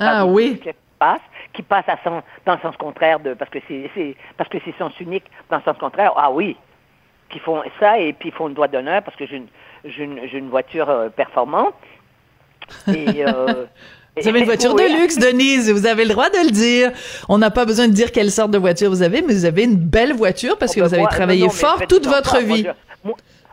Ah 0.00 0.26
oui 0.26 0.60
passe, 0.98 1.20
qui 1.52 1.62
passe 1.62 1.88
à 1.88 1.96
son, 2.04 2.22
dans 2.44 2.54
le 2.54 2.60
sens 2.60 2.76
contraire 2.76 3.20
de 3.20 3.34
parce 3.34 3.50
que 3.50 3.58
c'est 3.68 4.16
parce 4.36 4.50
que 4.50 4.58
c'est 4.64 4.76
sens 4.78 4.92
unique 5.00 5.24
dans 5.50 5.58
le 5.58 5.62
sens 5.62 5.76
contraire. 5.78 6.12
Ah 6.16 6.30
oui, 6.30 6.56
qui 7.30 7.38
font 7.38 7.62
ça 7.80 7.98
et 7.98 8.12
puis 8.12 8.30
ils 8.30 8.34
font 8.34 8.48
une 8.48 8.54
doigt 8.54 8.68
d'honneur 8.68 9.02
parce 9.02 9.16
que 9.16 9.26
j'ai 9.26 9.36
une, 9.36 10.18
une, 10.32 10.48
voiture 10.48 10.88
euh, 10.90 11.08
performante. 11.08 11.74
Et, 12.88 13.24
euh, 13.26 13.66
Vous 14.20 14.26
avez 14.26 14.40
une 14.40 14.46
voiture 14.46 14.74
de 14.74 15.00
luxe, 15.00 15.16
Denise, 15.16 15.70
vous 15.70 15.86
avez 15.86 16.02
le 16.02 16.10
droit 16.10 16.28
de 16.28 16.38
le 16.44 16.50
dire. 16.50 16.90
On 17.28 17.38
n'a 17.38 17.52
pas 17.52 17.64
besoin 17.64 17.86
de 17.86 17.92
dire 17.92 18.10
quelle 18.10 18.32
sorte 18.32 18.50
de 18.50 18.58
voiture 18.58 18.90
vous 18.90 19.02
avez, 19.02 19.22
mais 19.22 19.32
vous 19.32 19.44
avez 19.44 19.62
une 19.62 19.76
belle 19.76 20.12
voiture 20.12 20.58
parce 20.58 20.74
que 20.74 20.80
oh, 20.80 20.82
ben 20.82 20.88
vous 20.88 20.94
avez 20.94 21.04
travaillé 21.04 21.48
fort 21.48 21.86
toute 21.86 22.08
votre 22.08 22.38
vie. 22.38 22.66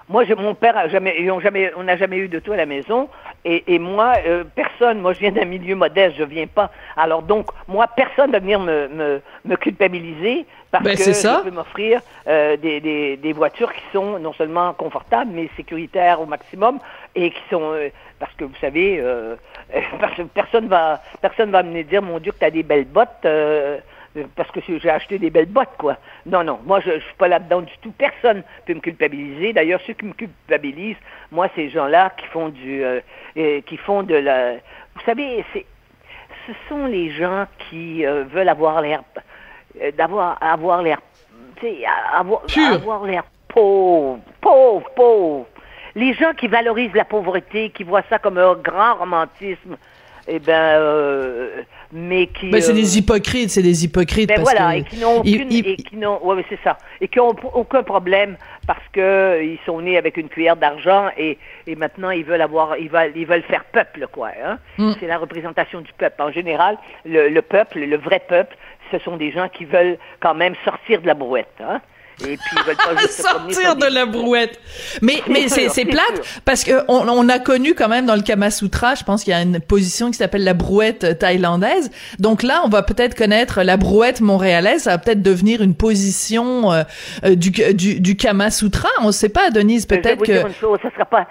Moi, 0.09 0.23
mon 0.37 0.55
père 0.55 0.75
a 0.75 0.87
jamais, 0.87 1.17
ils 1.19 1.29
ont 1.29 1.39
jamais, 1.39 1.71
on 1.77 1.83
n'a 1.83 1.97
jamais 1.97 2.17
eu 2.17 2.27
de 2.27 2.39
tout 2.39 2.51
à 2.51 2.57
la 2.57 2.65
maison. 2.65 3.09
Et, 3.45 3.75
et 3.75 3.79
moi, 3.79 4.15
euh, 4.25 4.43
personne, 4.55 4.99
moi 4.99 5.13
je 5.13 5.19
viens 5.19 5.31
d'un 5.31 5.45
milieu 5.45 5.75
modeste, 5.75 6.15
je 6.17 6.23
viens 6.23 6.47
pas. 6.47 6.71
Alors 6.97 7.21
donc, 7.21 7.45
moi, 7.67 7.87
personne 7.87 8.31
va 8.31 8.39
venir 8.39 8.59
me, 8.59 8.87
me, 8.87 9.21
me 9.45 9.55
culpabiliser 9.55 10.45
parce 10.71 10.83
Ben, 10.83 10.97
que 10.97 11.03
je 11.03 11.43
peux 11.43 11.51
m'offrir 11.51 12.01
euh, 12.27 12.57
des, 12.57 12.81
des, 12.81 13.17
des 13.17 13.33
voitures 13.33 13.71
qui 13.71 13.83
sont 13.93 14.19
non 14.19 14.33
seulement 14.33 14.73
confortables, 14.73 15.31
mais 15.31 15.47
sécuritaires 15.55 16.19
au 16.19 16.25
maximum 16.25 16.79
et 17.13 17.29
qui 17.29 17.41
sont, 17.49 17.71
euh, 17.73 17.89
parce 18.19 18.33
que 18.33 18.45
vous 18.45 18.55
savez, 18.59 18.99
euh, 18.99 19.35
parce 20.01 20.15
que 20.15 20.23
personne 20.23 20.67
va, 20.67 21.01
personne 21.21 21.51
va 21.51 21.61
me 21.61 21.83
dire, 21.83 22.01
mon 22.01 22.19
Dieu, 22.19 22.31
que 22.31 22.39
tu 22.39 22.45
as 22.45 22.51
des 22.51 22.63
belles 22.63 22.85
bottes. 22.85 23.25
Euh, 24.17 24.23
parce 24.35 24.49
que 24.51 24.59
j'ai 24.67 24.89
acheté 24.89 25.19
des 25.19 25.29
belles 25.29 25.45
bottes, 25.45 25.75
quoi. 25.77 25.97
Non, 26.25 26.43
non, 26.43 26.59
moi, 26.65 26.79
je, 26.79 26.91
je 26.91 27.05
suis 27.05 27.15
pas 27.17 27.27
là-dedans 27.27 27.61
du 27.61 27.73
tout. 27.81 27.91
Personne 27.91 28.43
peut 28.65 28.73
me 28.73 28.79
culpabiliser. 28.79 29.53
D'ailleurs, 29.53 29.81
ceux 29.85 29.93
qui 29.93 30.05
me 30.05 30.13
culpabilisent, 30.13 30.97
moi, 31.31 31.47
ces 31.55 31.69
gens-là 31.69 32.11
qui 32.17 32.25
font 32.27 32.49
du, 32.49 32.83
euh, 32.83 32.99
euh, 33.37 33.61
qui 33.61 33.77
font 33.77 34.03
de 34.03 34.15
la, 34.15 34.53
vous 34.53 35.01
savez, 35.05 35.43
c'est, 35.53 35.65
ce 36.47 36.53
sont 36.69 36.85
les 36.85 37.11
gens 37.11 37.45
qui 37.69 38.05
euh, 38.05 38.23
veulent 38.23 38.49
avoir 38.49 38.81
l'air, 38.81 39.03
d'avoir, 39.97 40.37
avoir 40.41 40.81
l'air, 40.81 41.01
avoir, 42.13 42.43
avoir 42.71 43.03
l'air 43.05 43.23
pauvre, 43.47 44.19
pauvre, 44.41 44.89
pauvre. 44.95 45.45
Les 45.95 46.13
gens 46.13 46.33
qui 46.33 46.47
valorisent 46.47 46.93
la 46.93 47.05
pauvreté, 47.05 47.69
qui 47.69 47.83
voient 47.83 48.03
ça 48.09 48.19
comme 48.19 48.37
un 48.37 48.53
grand 48.55 48.95
romantisme, 48.95 49.77
eh 50.27 50.39
ben, 50.39 50.53
euh, 50.53 51.61
mais 51.91 52.27
qui. 52.27 52.49
Ben, 52.49 52.61
c'est 52.61 52.71
euh, 52.71 52.75
des 52.75 52.97
hypocrites, 52.97 53.49
c'est 53.51 53.61
des 53.61 53.85
hypocrites 53.85 54.27
ben 54.27 54.35
parce 54.35 54.51
voilà, 54.51 54.73
que 54.73 54.79
et 54.79 54.83
qui 54.83 54.97
n'ont 54.97 55.19
aucune, 55.19 55.51
et 55.51 55.75
qui 55.75 55.97
n'ont, 55.97 56.25
ouais, 56.25 56.35
mais 56.35 56.45
c'est 56.49 56.59
ça, 56.63 56.77
et 56.99 57.07
qui 57.07 57.19
n'ont 57.19 57.35
aucun 57.53 57.83
problème 57.83 58.37
parce 58.65 58.83
que 58.91 58.99
euh, 58.99 59.43
ils 59.43 59.59
sont 59.65 59.81
nés 59.81 59.97
avec 59.97 60.17
une 60.17 60.27
cuillère 60.27 60.55
d'argent 60.55 61.09
et, 61.17 61.37
et 61.67 61.75
maintenant 61.75 62.09
ils 62.09 62.25
veulent 62.25 62.41
avoir, 62.41 62.77
ils 62.77 62.89
veulent, 62.89 63.13
ils 63.15 63.27
veulent 63.27 63.43
faire 63.43 63.65
peuple, 63.65 64.07
quoi. 64.11 64.29
Hein? 64.43 64.57
Mm. 64.77 64.93
C'est 64.99 65.07
la 65.07 65.17
représentation 65.17 65.81
du 65.81 65.93
peuple. 65.93 66.21
En 66.21 66.31
général, 66.31 66.77
le, 67.05 67.29
le 67.29 67.41
peuple, 67.41 67.79
le 67.79 67.97
vrai 67.97 68.21
peuple, 68.27 68.57
ce 68.91 68.99
sont 68.99 69.17
des 69.17 69.31
gens 69.31 69.49
qui 69.49 69.65
veulent 69.65 69.97
quand 70.19 70.33
même 70.33 70.55
sortir 70.63 71.01
de 71.01 71.07
la 71.07 71.13
brouette. 71.13 71.53
Hein? 71.59 71.81
Et 72.21 72.37
puis 72.37 72.57
ils 72.57 72.63
veulent 72.63 72.75
pas 72.75 73.01
juste 73.01 73.21
sortir 73.21 73.75
de 73.75 73.85
la 73.85 74.05
brouette. 74.05 74.59
Mais 75.01 75.21
mais 75.27 75.49
c'est 75.49 75.69
c'est 75.69 75.85
plate 75.85 76.23
sûr. 76.23 76.41
parce 76.45 76.63
que 76.63 76.83
on, 76.87 77.07
on 77.09 77.27
a 77.29 77.39
connu 77.39 77.73
quand 77.73 77.89
même 77.89 78.05
dans 78.05 78.15
le 78.15 78.21
Kama 78.21 78.51
Sutra, 78.51 78.95
je 78.95 79.03
pense 79.03 79.23
qu'il 79.23 79.31
y 79.31 79.35
a 79.35 79.41
une 79.41 79.59
position 79.59 80.11
qui 80.11 80.17
s'appelle 80.17 80.43
la 80.43 80.53
brouette 80.53 81.19
thaïlandaise. 81.19 81.91
Donc 82.19 82.43
là, 82.43 82.61
on 82.63 82.69
va 82.69 82.83
peut-être 82.83 83.15
connaître 83.15 83.63
la 83.63 83.77
brouette 83.77 84.21
montréalaise, 84.21 84.83
ça 84.83 84.91
va 84.91 84.97
peut-être 84.97 85.21
devenir 85.21 85.61
une 85.61 85.75
position 85.75 86.71
euh, 86.71 86.83
euh, 87.25 87.35
du, 87.35 87.51
du 87.73 87.99
du 87.99 88.15
Kama 88.15 88.49
Sutra, 88.49 88.89
on 89.01 89.11
sait 89.11 89.29
pas 89.29 89.49
Denise, 89.51 89.85
peut-être 89.85 90.19
vous 90.19 90.25
dire 90.25 90.43
que 90.43 90.47
une 90.47 90.53
chose, 90.53 90.79
ça 90.81 90.91
sera 90.91 91.05
pas. 91.05 91.27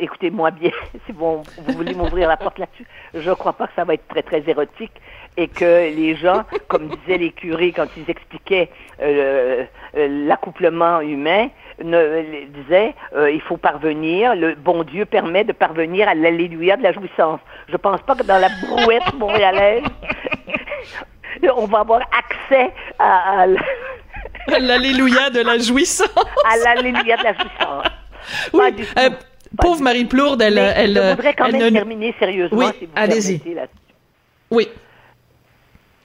Écoutez-moi 0.00 0.50
bien, 0.52 0.70
si 1.06 1.12
bon, 1.12 1.42
vous 1.66 1.74
voulez 1.74 1.94
m'ouvrir 1.94 2.28
la 2.28 2.36
porte 2.36 2.58
là-dessus, 2.58 2.86
je 3.14 3.30
crois 3.32 3.54
pas 3.54 3.66
que 3.66 3.72
ça 3.74 3.84
va 3.84 3.94
être 3.94 4.06
très 4.08 4.22
très 4.22 4.42
érotique 4.46 4.92
et 5.36 5.48
que 5.48 5.94
les 5.94 6.14
gens, 6.14 6.44
comme 6.68 6.88
disaient 6.88 7.18
les 7.18 7.32
curés 7.32 7.72
quand 7.72 7.86
ils 7.96 8.08
expliquaient 8.08 8.70
euh, 9.02 9.63
l'accouplement 9.94 11.00
humain, 11.00 11.48
ne, 11.82 11.98
les- 12.20 12.46
disaient 12.46 12.94
euh, 13.16 13.30
il 13.30 13.40
faut 13.40 13.56
parvenir, 13.56 14.34
le 14.34 14.54
bon 14.54 14.82
Dieu 14.84 15.04
permet 15.04 15.44
de 15.44 15.52
parvenir 15.52 16.08
à 16.08 16.14
l'alléluia 16.14 16.76
de 16.76 16.82
la 16.82 16.92
jouissance. 16.92 17.40
Je 17.68 17.76
pense 17.76 18.00
pas 18.02 18.14
que 18.14 18.22
dans 18.22 18.38
la 18.38 18.48
brouette 18.66 19.12
montréalaise, 19.18 19.82
on 21.56 21.66
va 21.66 21.80
avoir 21.80 22.00
accès 22.16 22.70
à, 22.98 23.42
à 23.42 23.46
l'alléluia 24.58 25.30
de 25.30 25.40
la 25.40 25.58
jouissance. 25.58 26.08
à 26.50 26.56
l'alléluia 26.58 27.16
de 27.16 27.22
la 27.24 27.32
jouissance. 27.34 27.86
Oui, 28.52 28.86
euh, 28.98 29.10
pauvre 29.60 29.82
Marie 29.82 30.04
Plourde, 30.06 30.40
elle 30.42 30.54
Mais 30.54 30.72
elle 30.76 30.94
je 30.94 31.10
voudrais 31.10 31.34
quand 31.34 31.46
elle 31.46 31.52
même 31.52 31.64
ne- 31.64 31.70
terminer 31.70 32.14
sérieusement, 32.18 32.58
Oui, 32.58 32.66
si 32.78 32.88
allez-y. 32.94 33.40
Oui. 34.50 34.68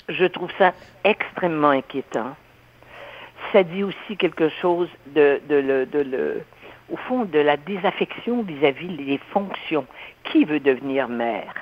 Je 0.10 0.26
trouve 0.26 0.50
ça 0.58 0.74
extrêmement 1.04 1.70
inquiétant. 1.70 2.36
Ça 3.52 3.64
dit 3.64 3.84
aussi 3.84 4.18
quelque 4.18 4.50
chose 4.50 4.90
de, 5.08 5.42
de, 5.50 5.56
le, 5.56 5.86
de 5.86 6.00
le, 6.00 6.42
au 6.92 6.98
fond, 6.98 7.26
de 7.26 7.40
la 7.40 7.58
désaffection 7.58 8.44
vis-à-vis 8.44 8.90
des 8.90 9.20
fonctions. 9.32 9.86
Qui 10.26 10.46
veut 10.46 10.60
devenir 10.60 11.08
maire? 11.08 11.54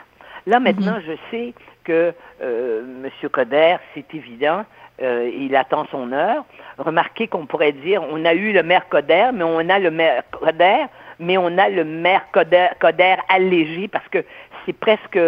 Là, 0.45 0.59
maintenant, 0.59 0.99
je 1.05 1.13
sais 1.29 1.53
que 1.83 2.13
euh, 2.41 2.81
M. 3.03 3.29
Coder, 3.29 3.77
c'est 3.93 4.13
évident, 4.13 4.63
euh, 5.01 5.29
il 5.33 5.55
attend 5.55 5.85
son 5.91 6.11
heure. 6.11 6.45
Remarquez 6.77 7.27
qu'on 7.27 7.45
pourrait 7.45 7.73
dire, 7.73 8.01
on 8.09 8.23
a 8.25 8.33
eu 8.33 8.53
le 8.53 8.63
maire 8.63 8.87
Coder, 8.89 9.29
mais 9.33 9.43
on 9.43 9.69
a 9.69 9.79
le 9.79 9.91
maire 9.91 10.23
Coder, 10.31 10.85
mais 11.19 11.37
on 11.37 11.57
a 11.57 11.69
le 11.69 11.83
maire 11.83 12.23
Coder, 12.31 12.69
Coder 12.79 13.15
allégé 13.29 13.87
parce 13.87 14.07
que 14.07 14.23
c'est 14.65 14.73
presque 14.73 15.19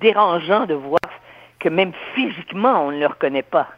dérangeant 0.00 0.66
de 0.66 0.74
voir 0.74 1.00
que 1.58 1.68
même 1.68 1.92
physiquement, 2.14 2.86
on 2.86 2.92
ne 2.92 3.00
le 3.00 3.06
reconnaît 3.06 3.42
pas. 3.42 3.68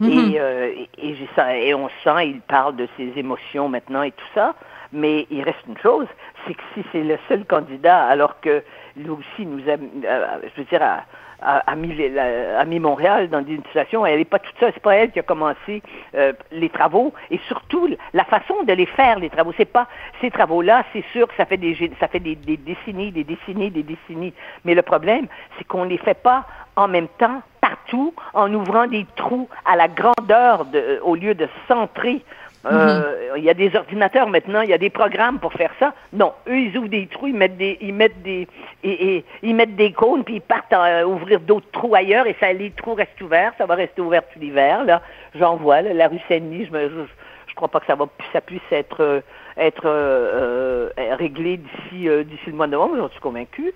Mhm. 0.00 0.32
Et, 0.32 0.40
euh, 0.40 0.72
et, 0.98 1.74
on 1.74 1.88
sent, 2.04 2.26
il 2.26 2.40
parle 2.42 2.76
de 2.76 2.88
ses 2.96 3.12
émotions 3.18 3.68
maintenant 3.68 4.02
et 4.02 4.12
tout 4.12 4.26
ça, 4.34 4.54
mais 4.92 5.26
il 5.30 5.42
reste 5.42 5.58
une 5.68 5.78
chose, 5.78 6.06
c'est 6.46 6.54
que 6.54 6.62
si 6.74 6.84
c'est 6.92 7.02
le 7.02 7.18
seul 7.28 7.44
candidat, 7.44 8.04
alors 8.06 8.40
que 8.40 8.62
lui 8.96 9.10
aussi 9.10 9.44
nous 9.46 9.62
a, 9.68 9.72
euh, 9.72 10.26
je 10.54 10.60
veux 10.60 10.66
dire, 10.66 10.82
a, 10.82 11.04
a, 11.40 11.58
a 11.70 11.74
mis, 11.76 11.94
les- 11.94 12.08
la- 12.08 12.58
a 12.60 12.64
mis 12.64 12.80
Montréal 12.80 13.28
dans 13.28 13.44
une 13.44 13.62
situation, 13.64 14.04
elle 14.06 14.18
n'est 14.18 14.24
pas 14.24 14.38
toute 14.38 14.56
seule, 14.58 14.72
c'est 14.74 14.82
pas 14.82 14.94
elle 14.96 15.10
qui 15.12 15.18
a 15.20 15.22
commencé 15.22 15.82
euh, 16.14 16.32
les 16.52 16.68
travaux, 16.68 17.12
et 17.30 17.38
surtout 17.48 17.88
la 18.12 18.24
façon 18.24 18.62
de 18.64 18.72
les 18.72 18.86
faire, 18.86 19.18
les 19.18 19.30
travaux, 19.30 19.52
c'est 19.56 19.64
pas 19.72 19.86
ces 20.20 20.30
travaux-là, 20.30 20.84
c'est 20.92 21.04
sûr 21.12 21.28
que 21.28 21.34
ça 21.36 21.44
fait 21.44 21.56
des, 21.58 21.76
ça 22.00 22.08
fait 22.08 22.20
des, 22.20 22.34
des 22.34 22.56
décennies, 22.56 23.12
des 23.12 23.24
décennies, 23.24 23.70
des 23.70 23.82
décennies, 23.84 24.32
mais 24.64 24.74
le 24.74 24.82
problème, 24.82 25.26
c'est 25.58 25.64
qu'on 25.64 25.84
les 25.84 25.98
fait 25.98 26.20
pas 26.22 26.44
en 26.76 26.88
même 26.88 27.08
temps 27.18 27.42
partout 27.68 28.14
en 28.34 28.52
ouvrant 28.54 28.86
des 28.86 29.06
trous 29.16 29.48
à 29.64 29.76
la 29.76 29.88
grandeur 29.88 30.64
de, 30.66 31.00
au 31.02 31.14
lieu 31.14 31.34
de 31.34 31.46
centrer. 31.66 32.22
Euh, 32.66 33.34
Il 33.36 33.44
y 33.44 33.50
a 33.50 33.54
des 33.54 33.74
ordinateurs 33.76 34.28
maintenant, 34.28 34.62
il 34.62 34.70
y 34.70 34.72
a 34.74 34.78
des 34.78 34.90
programmes 34.90 35.38
pour 35.38 35.52
faire 35.52 35.70
ça. 35.78 35.94
Non, 36.12 36.32
eux 36.48 36.58
ils 36.58 36.76
ouvrent 36.76 36.88
des 36.88 37.06
trous, 37.06 37.28
ils 37.28 37.34
mettent 37.42 37.56
des, 37.56 37.78
ils 37.80 37.94
mettent 37.94 38.20
des, 38.22 38.48
et, 38.82 38.96
et- 39.16 39.24
ils 39.42 39.54
mettent 39.54 39.76
des 39.76 39.92
cônes 39.92 40.24
puis 40.24 40.34
ils 40.36 40.40
partent 40.40 40.72
à 40.72 41.06
ouvrir 41.06 41.38
d'autres 41.40 41.70
trous 41.72 41.94
ailleurs 41.94 42.26
et 42.26 42.36
ça, 42.40 42.52
les 42.52 42.70
trous 42.72 42.94
restent 42.94 43.20
ouverts. 43.20 43.52
Ça 43.58 43.66
va 43.66 43.74
rester 43.76 44.00
ouvert 44.02 44.22
tout 44.32 44.38
l'hiver. 44.40 44.84
Là, 44.84 45.02
j'en 45.34 45.56
vois 45.56 45.82
là, 45.82 45.94
la 45.94 46.08
rue 46.08 46.20
Saint-Denis. 46.28 46.66
Je, 46.66 46.72
me, 46.72 46.88
je, 46.88 47.02
je 47.48 47.54
crois 47.54 47.68
pas 47.68 47.80
que 47.80 47.86
ça 47.86 47.94
va, 47.94 48.06
ça 48.32 48.40
puisse 48.40 48.60
être, 48.72 49.02
euh, 49.02 49.20
être 49.56 49.86
euh, 49.86 50.90
euh, 50.98 51.14
réglé 51.16 51.58
d'ici, 51.58 52.08
euh, 52.08 52.24
d'ici 52.24 52.46
le 52.48 52.52
mois 52.54 52.66
de 52.66 52.72
novembre. 52.72 52.96
J'en 52.98 53.08
suis 53.08 53.20
convaincu 53.20 53.72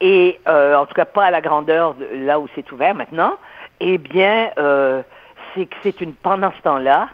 et 0.00 0.40
euh, 0.48 0.74
en 0.76 0.86
tout 0.86 0.94
cas 0.94 1.04
pas 1.04 1.26
à 1.26 1.30
la 1.30 1.40
grandeur 1.40 1.94
de 1.94 2.06
là 2.24 2.38
où 2.40 2.48
c'est 2.54 2.70
ouvert 2.72 2.94
maintenant, 2.94 3.34
eh 3.80 3.98
bien, 3.98 4.50
euh, 4.58 5.02
c'est 5.54 5.66
que 5.66 5.74
c'est 5.82 6.00
une 6.00 6.14
pendant 6.14 6.52
ce 6.56 6.62
temps-là, 6.62 7.08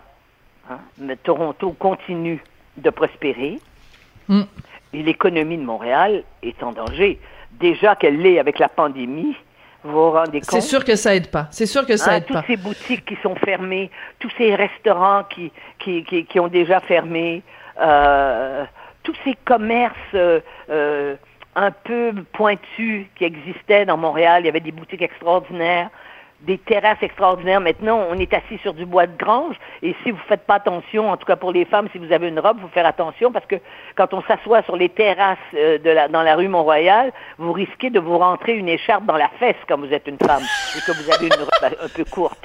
hein, 0.70 0.78
Toronto 1.23 1.73
continue 1.73 2.42
de 2.76 2.90
prospérer 2.90 3.58
Mm. 4.30 4.42
et 4.92 5.02
l'économie 5.02 5.56
de 5.56 5.62
Montréal 5.62 6.23
est 6.42 6.62
en 6.62 6.73
danger. 6.73 7.18
Déjà 7.52 7.97
qu'elle 7.97 8.18
l'est 8.20 8.38
avec 8.38 8.58
la 8.58 8.68
pandémie, 8.68 9.35
vous 9.82 9.90
vous 9.92 10.11
rendez 10.11 10.40
compte? 10.40 10.50
C'est 10.50 10.61
sûr 10.61 10.85
que 10.85 10.97
ça 10.97 11.14
aide 11.14 11.30
pas. 11.30 11.47
C'est 11.50 11.64
sûr 11.64 11.87
que 11.87 11.97
ça 11.97 12.11
Hein, 12.11 12.16
aide 12.16 12.26
toutes 12.26 12.37
pas. 12.37 12.44
ces 12.47 12.58
boutiques 12.58 13.06
qui 13.06 13.16
sont 13.23 13.35
fermées, 13.37 13.90
tous 14.18 14.30
ces 14.37 14.54
restaurants 14.54 15.25
qui, 15.25 15.50
qui, 15.78 16.04
qui, 16.04 16.26
qui 16.26 16.38
ont 16.40 16.49
déjà 16.49 16.80
fermé, 16.80 17.42
euh, 17.80 18.66
tous 19.02 19.16
ces 19.25 19.35
commerces 19.47 19.97
euh, 20.14 20.40
euh, 20.68 21.16
un 21.57 21.71
peu 21.71 22.12
pointus 22.33 23.07
qui 23.17 23.25
existaient 23.25 23.85
dans 23.87 23.97
Montréal. 23.97 24.43
Il 24.43 24.47
y 24.47 24.49
avait 24.49 24.61
des 24.61 24.73
boutiques 24.73 25.02
extraordinaires, 25.02 25.90
des 26.43 26.57
terrasses 26.59 27.02
extraordinaires. 27.02 27.61
Maintenant, 27.61 28.05
on 28.11 28.14
est 28.17 28.33
assis 28.33 28.59
sur 28.62 28.75
du 28.75 28.87
bois 28.87 29.07
de 29.09 29.17
grange. 29.19 29.57
Et 29.83 29.95
si 30.05 30.12
vous 30.12 30.21
faites 30.28 30.47
pas 30.47 30.55
attention, 30.57 31.11
en 31.11 31.17
tout 31.17 31.26
cas 31.26 31.35
pour 31.35 31.50
les 31.50 31.64
femmes, 31.64 31.88
si 31.90 31.99
vous 31.99 32.12
avez 32.12 32.28
une 32.28 32.38
robe, 32.38 32.59
vous 32.61 32.69
faire 32.69 32.87
attention 32.87 33.33
parce 33.33 33.47
que 33.47 33.57
quand 33.97 34.14
on 34.14 34.23
s'assoit 34.23 34.62
sur 34.62 34.76
les 34.76 34.88
terrasses 34.88 35.37
euh, 35.55 35.78
de 35.78 35.90
la, 35.90 36.07
dans 36.07 36.23
la 36.23 36.37
rue 36.37 36.47
Mont-Royal, 36.47 37.12
vous 37.38 37.52
risquez 37.52 37.90
de 37.90 37.99
vous 37.99 38.19
rentrer 38.19 38.52
une 38.52 38.69
écharpe 38.69 39.05
dans 39.07 39.17
la 39.17 39.28
fesse 39.40 39.57
quand 39.69 39.78
vous 39.78 39.93
êtes 39.93 40.07
une 40.07 40.19
femme 40.19 40.43
et 40.76 40.81
que 40.81 40.93
vous 40.93 41.11
avez 41.12 41.26
une 41.26 41.33
robe 41.43 41.75
un 41.83 41.88
peu 41.88 42.05
courte. 42.05 42.38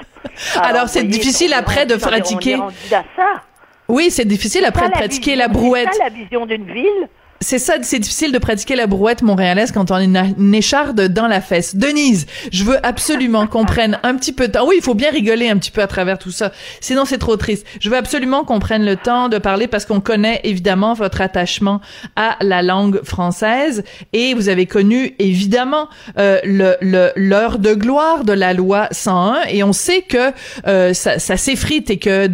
Alors, 0.60 0.88
c'est 0.88 1.04
difficile 1.04 1.52
après 1.54 1.86
de 1.86 1.94
rendu- 1.94 2.04
on 2.04 2.08
est 2.08 2.10
pratiquer. 2.10 2.54
rendu 2.56 2.74
à 2.92 3.04
ça. 3.14 3.42
Oui, 3.86 4.10
c'est 4.10 4.24
difficile 4.24 4.64
après 4.64 4.86
de 4.86 4.92
la 4.92 4.96
pratiquer 4.98 5.32
vision- 5.32 5.46
la 5.46 5.52
brouette. 5.52 5.88
C'est 5.92 5.98
ça 5.98 6.04
la 6.04 6.10
vision 6.10 6.46
d'une 6.46 6.64
ville. 6.64 7.08
C'est 7.44 7.58
ça, 7.58 7.74
c'est 7.82 7.98
difficile 7.98 8.32
de 8.32 8.38
pratiquer 8.38 8.74
la 8.74 8.86
brouette 8.86 9.22
montréalaise 9.22 9.70
quand 9.70 9.90
on 9.90 9.94
a 9.94 10.02
une, 10.02 10.54
écharde 10.54 11.08
dans 11.08 11.26
la 11.26 11.40
fesse. 11.40 11.76
Denise, 11.76 12.26
je 12.52 12.64
veux 12.64 12.84
absolument 12.86 13.46
qu'on 13.46 13.64
prenne 13.64 13.98
un 14.02 14.14
petit 14.14 14.32
peu 14.32 14.46
de 14.46 14.52
temps. 14.52 14.66
Oui, 14.66 14.76
il 14.78 14.82
faut 14.82 14.94
bien 14.94 15.10
rigoler 15.10 15.50
un 15.50 15.58
petit 15.58 15.70
peu 15.70 15.82
à 15.82 15.86
travers 15.86 16.18
tout 16.18 16.30
ça. 16.30 16.52
Sinon, 16.80 17.04
c'est 17.04 17.18
trop 17.18 17.36
triste. 17.36 17.66
Je 17.80 17.90
veux 17.90 17.96
absolument 17.96 18.44
qu'on 18.44 18.60
prenne 18.60 18.84
le 18.84 18.96
temps 18.96 19.28
de 19.28 19.38
parler 19.38 19.66
parce 19.66 19.84
qu'on 19.84 20.00
connaît 20.00 20.40
évidemment 20.44 20.94
votre 20.94 21.20
attachement 21.20 21.80
à 22.16 22.36
la 22.40 22.62
langue 22.62 23.02
française 23.04 23.84
et 24.12 24.32
vous 24.34 24.48
avez 24.48 24.66
connu 24.66 25.14
évidemment 25.18 25.88
euh, 26.18 26.38
le 26.44 26.74
l'heure 27.16 27.58
de 27.58 27.74
gloire 27.74 28.24
de 28.24 28.32
la 28.32 28.54
loi 28.54 28.88
101 28.90 29.42
et 29.48 29.62
on 29.62 29.72
sait 29.72 30.02
que 30.02 30.32
euh, 30.66 30.94
ça, 30.94 31.18
ça 31.18 31.36
s'effrite 31.36 31.90
et 31.90 31.98
que 31.98 32.26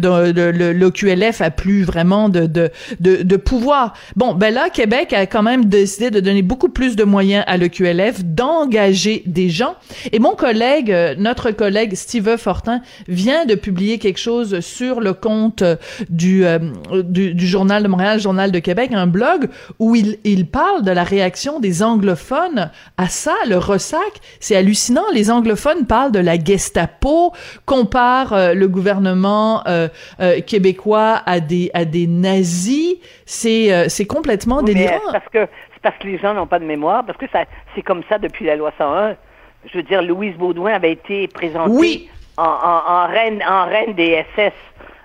l'OQLF 0.73 1.41
a 1.41 1.51
plus 1.51 1.83
vraiment 1.83 2.29
de, 2.29 2.45
de, 2.45 2.69
de, 2.99 3.23
de 3.23 3.35
pouvoir. 3.35 3.93
Bon, 4.15 4.33
ben 4.33 4.53
là, 4.53 4.69
Québec 4.69 4.90
a 4.93 5.25
quand 5.25 5.43
même 5.43 5.65
décidé 5.65 6.11
de 6.11 6.19
donner 6.19 6.41
beaucoup 6.41 6.69
plus 6.69 6.95
de 6.95 7.03
moyens 7.03 7.43
à 7.47 7.57
l'EQLF, 7.57 8.23
d'engager 8.23 9.23
des 9.25 9.49
gens. 9.49 9.75
Et 10.11 10.19
mon 10.19 10.35
collègue, 10.35 10.91
euh, 10.91 11.15
notre 11.17 11.51
collègue 11.51 11.95
Steve 11.95 12.37
Fortin, 12.37 12.81
vient 13.07 13.45
de 13.45 13.55
publier 13.55 13.99
quelque 13.99 14.19
chose 14.19 14.59
sur 14.59 14.99
le 14.99 15.13
compte 15.13 15.63
du, 16.09 16.45
euh, 16.45 16.59
du, 17.03 17.47
Journal 17.47 17.83
de 17.83 17.87
Montréal, 17.87 18.19
Journal 18.19 18.51
de 18.51 18.59
Québec, 18.59 18.91
un 18.93 19.07
blog 19.07 19.49
où 19.79 19.95
il, 19.95 20.17
il 20.23 20.47
parle 20.47 20.83
de 20.83 20.91
la 20.91 21.03
réaction 21.03 21.59
des 21.59 21.83
anglophones 21.83 22.69
à 22.97 23.07
ça, 23.07 23.33
le 23.47 23.57
ressac. 23.57 23.99
C'est 24.39 24.55
hallucinant. 24.55 25.03
Les 25.13 25.31
anglophones 25.31 25.85
parlent 25.85 26.11
de 26.11 26.19
la 26.19 26.41
Gestapo, 26.41 27.33
comparent 27.65 28.33
euh, 28.33 28.53
le 28.53 28.67
gouvernement 28.67 29.63
québécois 30.45 31.21
à 31.25 31.39
des, 31.39 31.71
à 31.73 31.85
des 31.85 32.07
nazis. 32.07 32.95
C'est, 33.25 33.89
c'est 33.89 34.05
complètement 34.05 34.61
délirant 34.87 35.11
parce 35.11 35.29
que 35.29 35.47
c'est 35.73 35.81
parce 35.81 35.97
que 35.97 36.07
les 36.07 36.17
gens 36.17 36.33
n'ont 36.33 36.47
pas 36.47 36.59
de 36.59 36.65
mémoire, 36.65 37.05
parce 37.05 37.17
que 37.17 37.27
ça 37.31 37.45
c'est 37.75 37.81
comme 37.81 38.03
ça 38.09 38.17
depuis 38.17 38.45
la 38.45 38.55
loi 38.55 38.71
101. 38.77 39.15
Je 39.65 39.77
veux 39.77 39.83
dire, 39.83 40.01
Louise 40.01 40.35
Baudouin 40.35 40.73
avait 40.73 40.91
été 40.91 41.27
présentée 41.27 42.09
en, 42.37 42.43
en, 42.43 43.07
reine 43.07 43.43
en 43.47 43.65
reine 43.65 43.93
des 43.93 44.25
SS. 44.35 44.53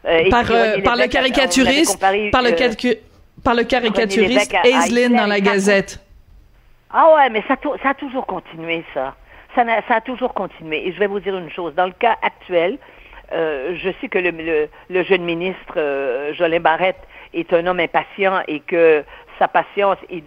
Euh, 0.06 0.30
par, 0.30 0.44
euh, 0.50 0.80
par, 0.82 0.96
le 0.96 1.08
caricaturiste, 1.08 2.00
par, 2.00 2.12
le 2.12 2.28
euh, 2.28 2.94
par 3.42 3.54
le 3.54 3.64
caricaturiste 3.64 4.54
Aislinn 4.64 5.16
dans 5.16 5.26
la 5.26 5.40
Gazette. 5.40 6.00
Ah 6.90 7.12
ouais, 7.14 7.30
mais 7.30 7.42
ça, 7.48 7.56
ça 7.82 7.90
a 7.90 7.94
toujours 7.94 8.24
continué, 8.26 8.84
ça. 8.94 9.14
Ça 9.56 9.62
a, 9.62 9.82
ça 9.88 9.96
a, 9.96 10.00
toujours 10.00 10.32
continué. 10.32 10.86
Et 10.86 10.92
je 10.92 10.98
vais 11.00 11.08
vous 11.08 11.18
dire 11.18 11.36
une 11.36 11.50
chose. 11.50 11.74
Dans 11.74 11.86
le 11.86 11.92
cas 11.92 12.16
actuel, 12.22 12.78
je 13.32 13.90
sais 14.00 14.08
que 14.08 14.18
le, 14.18 14.30
le, 14.30 14.68
le 14.88 15.02
jeune 15.02 15.24
ministre 15.24 16.32
Jolin 16.34 16.60
Barrette 16.60 17.00
est 17.34 17.52
un 17.52 17.66
homme 17.66 17.80
impatient 17.80 18.42
et 18.46 18.60
que 18.60 19.04
sa 19.38 19.48
patience, 19.48 19.98
il, 20.10 20.22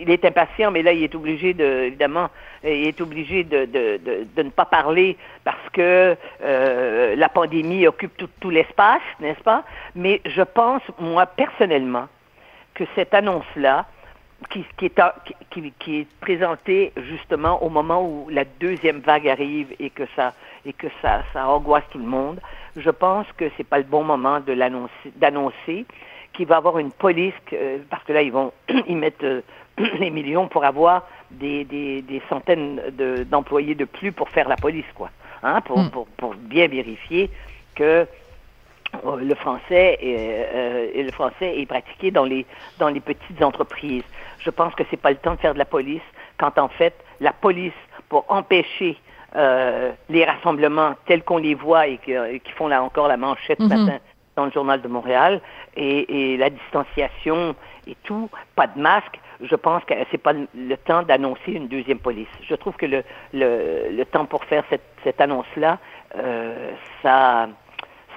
il, 0.00 0.10
est 0.10 0.24
impatient, 0.24 0.70
mais 0.70 0.82
là, 0.82 0.92
il 0.92 1.02
est 1.02 1.14
obligé 1.14 1.54
de, 1.54 1.64
évidemment, 1.64 2.28
il 2.64 2.86
est 2.86 3.00
obligé 3.00 3.44
de, 3.44 3.64
de, 3.64 4.00
de, 4.36 4.42
ne 4.42 4.50
pas 4.50 4.64
parler 4.64 5.16
parce 5.44 5.68
que 5.72 6.16
euh, 6.42 7.16
la 7.16 7.28
pandémie 7.28 7.86
occupe 7.86 8.22
tout, 8.40 8.50
l'espace, 8.50 9.02
n'est-ce 9.20 9.42
pas? 9.42 9.64
Mais 9.94 10.20
je 10.24 10.42
pense, 10.42 10.82
moi, 10.98 11.26
personnellement, 11.26 12.08
que 12.74 12.84
cette 12.94 13.14
annonce-là, 13.14 13.86
qui, 14.48 14.64
est, 14.82 15.00
qui, 15.78 16.00
est 16.00 16.06
présentée 16.20 16.92
justement 16.96 17.62
au 17.62 17.68
moment 17.68 18.02
où 18.02 18.28
la 18.30 18.44
deuxième 18.44 19.00
vague 19.00 19.28
arrive 19.28 19.68
et 19.78 19.90
que 19.90 20.04
ça 20.16 20.32
et 20.64 20.72
que 20.72 20.86
ça, 21.02 21.22
angoisse 21.34 21.84
tout 21.90 21.98
le 21.98 22.06
monde, 22.06 22.40
je 22.76 22.90
pense 22.90 23.26
que 23.36 23.50
c'est 23.56 23.64
pas 23.64 23.78
le 23.78 23.84
bon 23.84 24.02
moment 24.02 24.40
d'annoncer 25.16 25.86
qu'il 26.40 26.48
va 26.48 26.56
avoir 26.56 26.78
une 26.78 26.90
police, 26.90 27.34
euh, 27.52 27.80
parce 27.90 28.02
que 28.04 28.14
là, 28.14 28.22
ils 28.22 28.32
vont 28.32 28.50
y 28.88 28.94
mettre 28.94 29.22
euh, 29.24 29.42
les 29.98 30.08
millions 30.08 30.48
pour 30.48 30.64
avoir 30.64 31.06
des, 31.30 31.64
des, 31.64 32.00
des 32.00 32.22
centaines 32.30 32.80
d'employés 33.30 33.74
de, 33.74 33.84
plus 33.84 34.10
pour 34.10 34.30
faire 34.30 34.48
la 34.48 34.56
police, 34.56 34.86
quoi. 34.94 35.10
Hein, 35.42 35.60
pour, 35.60 35.78
mm. 35.78 35.90
pour, 35.90 36.06
pour, 36.16 36.34
bien 36.34 36.66
vérifier 36.66 37.28
que 37.74 38.06
euh, 39.04 39.16
le 39.16 39.34
français 39.34 39.98
est, 40.00 41.02
le 41.02 41.12
français 41.12 41.60
est 41.60 41.66
pratiqué 41.66 42.10
dans 42.10 42.24
les 42.24 42.46
dans 42.78 42.88
les 42.88 43.00
petites 43.00 43.42
entreprises. 43.42 44.02
Je 44.38 44.50
pense 44.50 44.74
que 44.74 44.82
c'est 44.90 44.96
pas 44.96 45.10
le 45.10 45.16
temps 45.16 45.34
de 45.34 45.40
faire 45.40 45.54
de 45.54 45.58
la 45.58 45.66
police 45.66 46.02
quand 46.38 46.58
en 46.58 46.68
fait 46.68 46.94
la 47.20 47.34
police 47.34 47.80
pour 48.08 48.24
empêcher 48.28 48.96
les 50.08 50.24
rassemblements 50.24 50.94
tels 51.06 51.22
qu'on 51.22 51.38
les 51.38 51.54
voit 51.54 51.86
et 51.86 51.98
qui 51.98 52.52
font 52.56 52.66
là 52.66 52.82
encore 52.82 53.06
la 53.06 53.16
manchette 53.16 53.58
ce 53.60 53.64
mm-hmm. 53.64 53.84
matin 53.84 53.98
dans 54.40 54.46
le 54.46 54.52
journal 54.52 54.80
de 54.80 54.88
Montréal 54.88 55.40
et, 55.76 56.36
la 56.38 56.48
distanciation 56.48 57.54
et 57.86 57.96
tout, 58.04 58.30
pas 58.56 58.66
de 58.66 58.80
masque, 58.80 59.20
je 59.42 59.54
pense 59.54 59.84
que 59.84 59.94
c'est 60.10 60.18
pas 60.18 60.32
le 60.32 60.76
temps 60.76 61.02
d'annoncer 61.02 61.52
une 61.52 61.68
deuxième 61.68 61.98
police. 61.98 62.28
Je 62.48 62.54
trouve 62.54 62.74
que 62.76 62.86
le, 62.86 63.04
le, 63.34 64.04
temps 64.04 64.24
pour 64.24 64.44
faire 64.44 64.64
cette, 64.70 64.88
cette 65.04 65.20
annonce-là, 65.20 65.78
euh, 66.16 66.70
ça, 67.02 67.48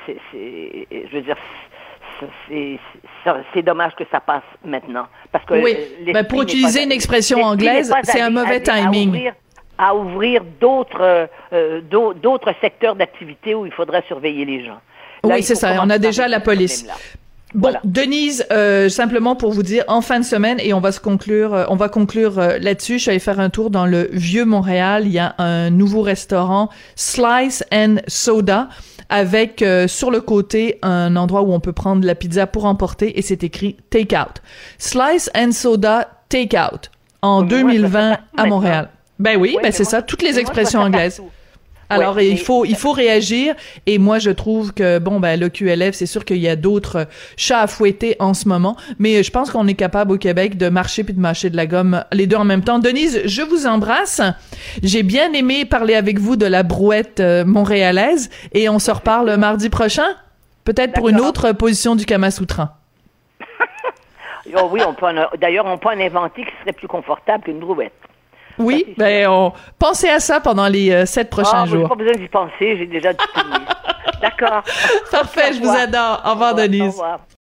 c'est, 0.05 0.17
je 0.33 1.15
veux 1.15 1.21
dire, 1.21 1.37
c'est 3.53 3.61
dommage 3.61 3.95
que 3.95 4.05
ça 4.11 4.21
passe 4.21 4.43
maintenant. 4.63 5.07
Parce 5.31 5.45
que 5.45 5.55
oui, 5.55 5.77
ben 6.13 6.25
pour 6.25 6.43
utiliser 6.43 6.83
une 6.83 6.91
expression 6.91 7.41
anglaise, 7.41 7.93
c'est 8.03 8.21
un 8.21 8.29
mauvais 8.29 8.61
timing. 8.61 9.31
À 9.77 9.95
ouvrir, 9.95 10.43
d'autres 10.61 11.27
euh, 11.51 11.81
d'autres 11.81 12.53
secteurs 12.61 12.95
d'activité 12.95 13.55
où 13.55 13.65
il 13.65 13.71
faudrait 13.71 14.03
surveiller 14.07 14.45
les 14.45 14.63
gens. 14.63 14.79
Oui, 15.23 15.43
c'est 15.43 15.55
ça. 15.55 15.79
On 15.81 15.89
a 15.89 15.97
déjà 15.97 16.27
la 16.27 16.39
police. 16.39 16.85
Bon, 17.53 17.71
Denise, 17.83 18.45
euh, 18.51 18.89
simplement 18.89 19.35
pour 19.35 19.51
vous 19.51 19.61
dire, 19.61 19.83
en 19.87 20.01
fin 20.01 20.19
de 20.19 20.25
semaine, 20.25 20.57
et 20.59 20.73
on 20.73 20.79
va 20.79 20.91
se 20.91 20.99
conclure, 20.99 21.53
euh, 21.53 21.65
on 21.69 21.75
va 21.75 21.87
conclure 21.87 22.39
euh, 22.39 22.57
là-dessus. 22.57 22.93
Je 22.93 23.03
suis 23.03 23.09
allée 23.11 23.19
faire 23.19 23.39
un 23.39 23.51
tour 23.51 23.69
dans 23.69 23.85
le 23.85 24.09
vieux 24.11 24.45
Montréal. 24.45 25.03
Il 25.05 25.11
y 25.11 25.19
a 25.19 25.35
un 25.37 25.69
nouveau 25.69 26.01
restaurant, 26.01 26.69
Slice 26.95 27.63
and 27.71 27.97
Soda, 28.07 28.69
avec 29.09 29.63
sur 29.87 30.09
le 30.09 30.21
côté 30.21 30.79
un 30.81 31.15
endroit 31.15 31.43
où 31.43 31.53
on 31.53 31.59
peut 31.59 31.73
prendre 31.73 32.07
la 32.07 32.15
pizza 32.15 32.47
pour 32.47 32.65
emporter, 32.65 33.19
et 33.19 33.21
c'est 33.21 33.43
écrit 33.43 33.77
Take 33.91 34.17
Out. 34.17 34.41
Slice 34.79 35.29
and 35.35 35.51
Soda 35.51 36.07
Take 36.29 36.57
Out 36.57 36.89
en 37.21 37.43
2020 37.43 38.17
à 38.35 38.45
Montréal. 38.47 38.89
Ben 39.19 39.37
oui, 39.39 39.57
ben 39.61 39.71
c'est 39.71 39.83
ça, 39.83 40.01
toutes 40.01 40.23
les 40.23 40.39
expressions 40.39 40.79
anglaises. 40.79 41.21
Alors 41.93 42.19
il 42.19 42.37
faut 42.37 42.65
il 42.65 42.75
faut 42.75 42.91
réagir 42.91 43.55
et 43.85 43.97
moi 43.97 44.19
je 44.19 44.31
trouve 44.31 44.73
que 44.73 44.99
bon 44.99 45.19
ben 45.19 45.39
le 45.39 45.49
QLF 45.49 45.93
c'est 45.93 46.05
sûr 46.05 46.25
qu'il 46.25 46.37
y 46.37 46.47
a 46.47 46.55
d'autres 46.55 47.07
chats 47.37 47.61
à 47.61 47.67
fouetter 47.67 48.15
en 48.19 48.33
ce 48.33 48.47
moment 48.47 48.75
mais 48.99 49.23
je 49.23 49.31
pense 49.31 49.51
qu'on 49.51 49.67
est 49.67 49.73
capable 49.73 50.11
au 50.13 50.17
Québec 50.17 50.57
de 50.57 50.69
marcher 50.69 51.03
puis 51.03 51.13
de 51.13 51.19
mâcher 51.19 51.49
de 51.49 51.57
la 51.57 51.65
gomme 51.65 52.03
les 52.11 52.27
deux 52.27 52.37
en 52.37 52.45
même 52.45 52.63
temps. 52.63 52.79
Denise, 52.79 53.21
je 53.25 53.41
vous 53.41 53.67
embrasse. 53.67 54.21
J'ai 54.81 55.03
bien 55.03 55.33
aimé 55.33 55.65
parler 55.65 55.95
avec 55.95 56.19
vous 56.19 56.35
de 56.35 56.45
la 56.45 56.63
brouette 56.63 57.19
euh, 57.19 57.45
montréalaise 57.45 58.29
et 58.53 58.69
on 58.69 58.79
se 58.79 58.91
reparle 58.91 59.35
mardi 59.37 59.69
prochain 59.69 60.07
peut-être 60.63 60.93
pour 60.93 61.09
une 61.09 61.19
autre 61.19 61.51
position 61.51 61.95
du 61.95 62.05
Kamasutra. 62.05 62.77
oh 64.55 64.69
oui, 64.71 64.81
on 64.85 64.93
peut 64.93 65.07
d'ailleurs 65.39 65.65
on 65.65 65.77
peut 65.77 65.89
en 65.89 65.99
inventer 65.99 66.43
qui 66.43 66.51
serait 66.61 66.73
plus 66.73 66.87
confortable 66.87 67.43
qu'une 67.43 67.59
brouette. 67.59 67.93
Oui, 68.59 68.93
ben 68.97 69.27
on 69.29 69.51
pensez 69.79 70.09
à 70.09 70.19
ça 70.19 70.39
pendant 70.39 70.67
les 70.67 70.91
euh, 70.91 71.05
sept 71.05 71.29
prochains 71.29 71.65
jours. 71.65 71.89
Pas 71.89 71.95
besoin 71.95 72.13
d'y 72.13 72.27
penser, 72.27 72.77
j'ai 72.77 72.87
déjà 72.87 73.13
tout 73.13 73.25
D'accord. 74.21 74.63
Parfait, 75.11 75.53
je 75.53 75.59
vous 75.61 75.69
adore. 75.69 76.21
Au 76.25 76.31
revoir, 76.31 76.55
Denise. 76.55 76.81
Au 76.81 76.91
revoir. 76.91 77.19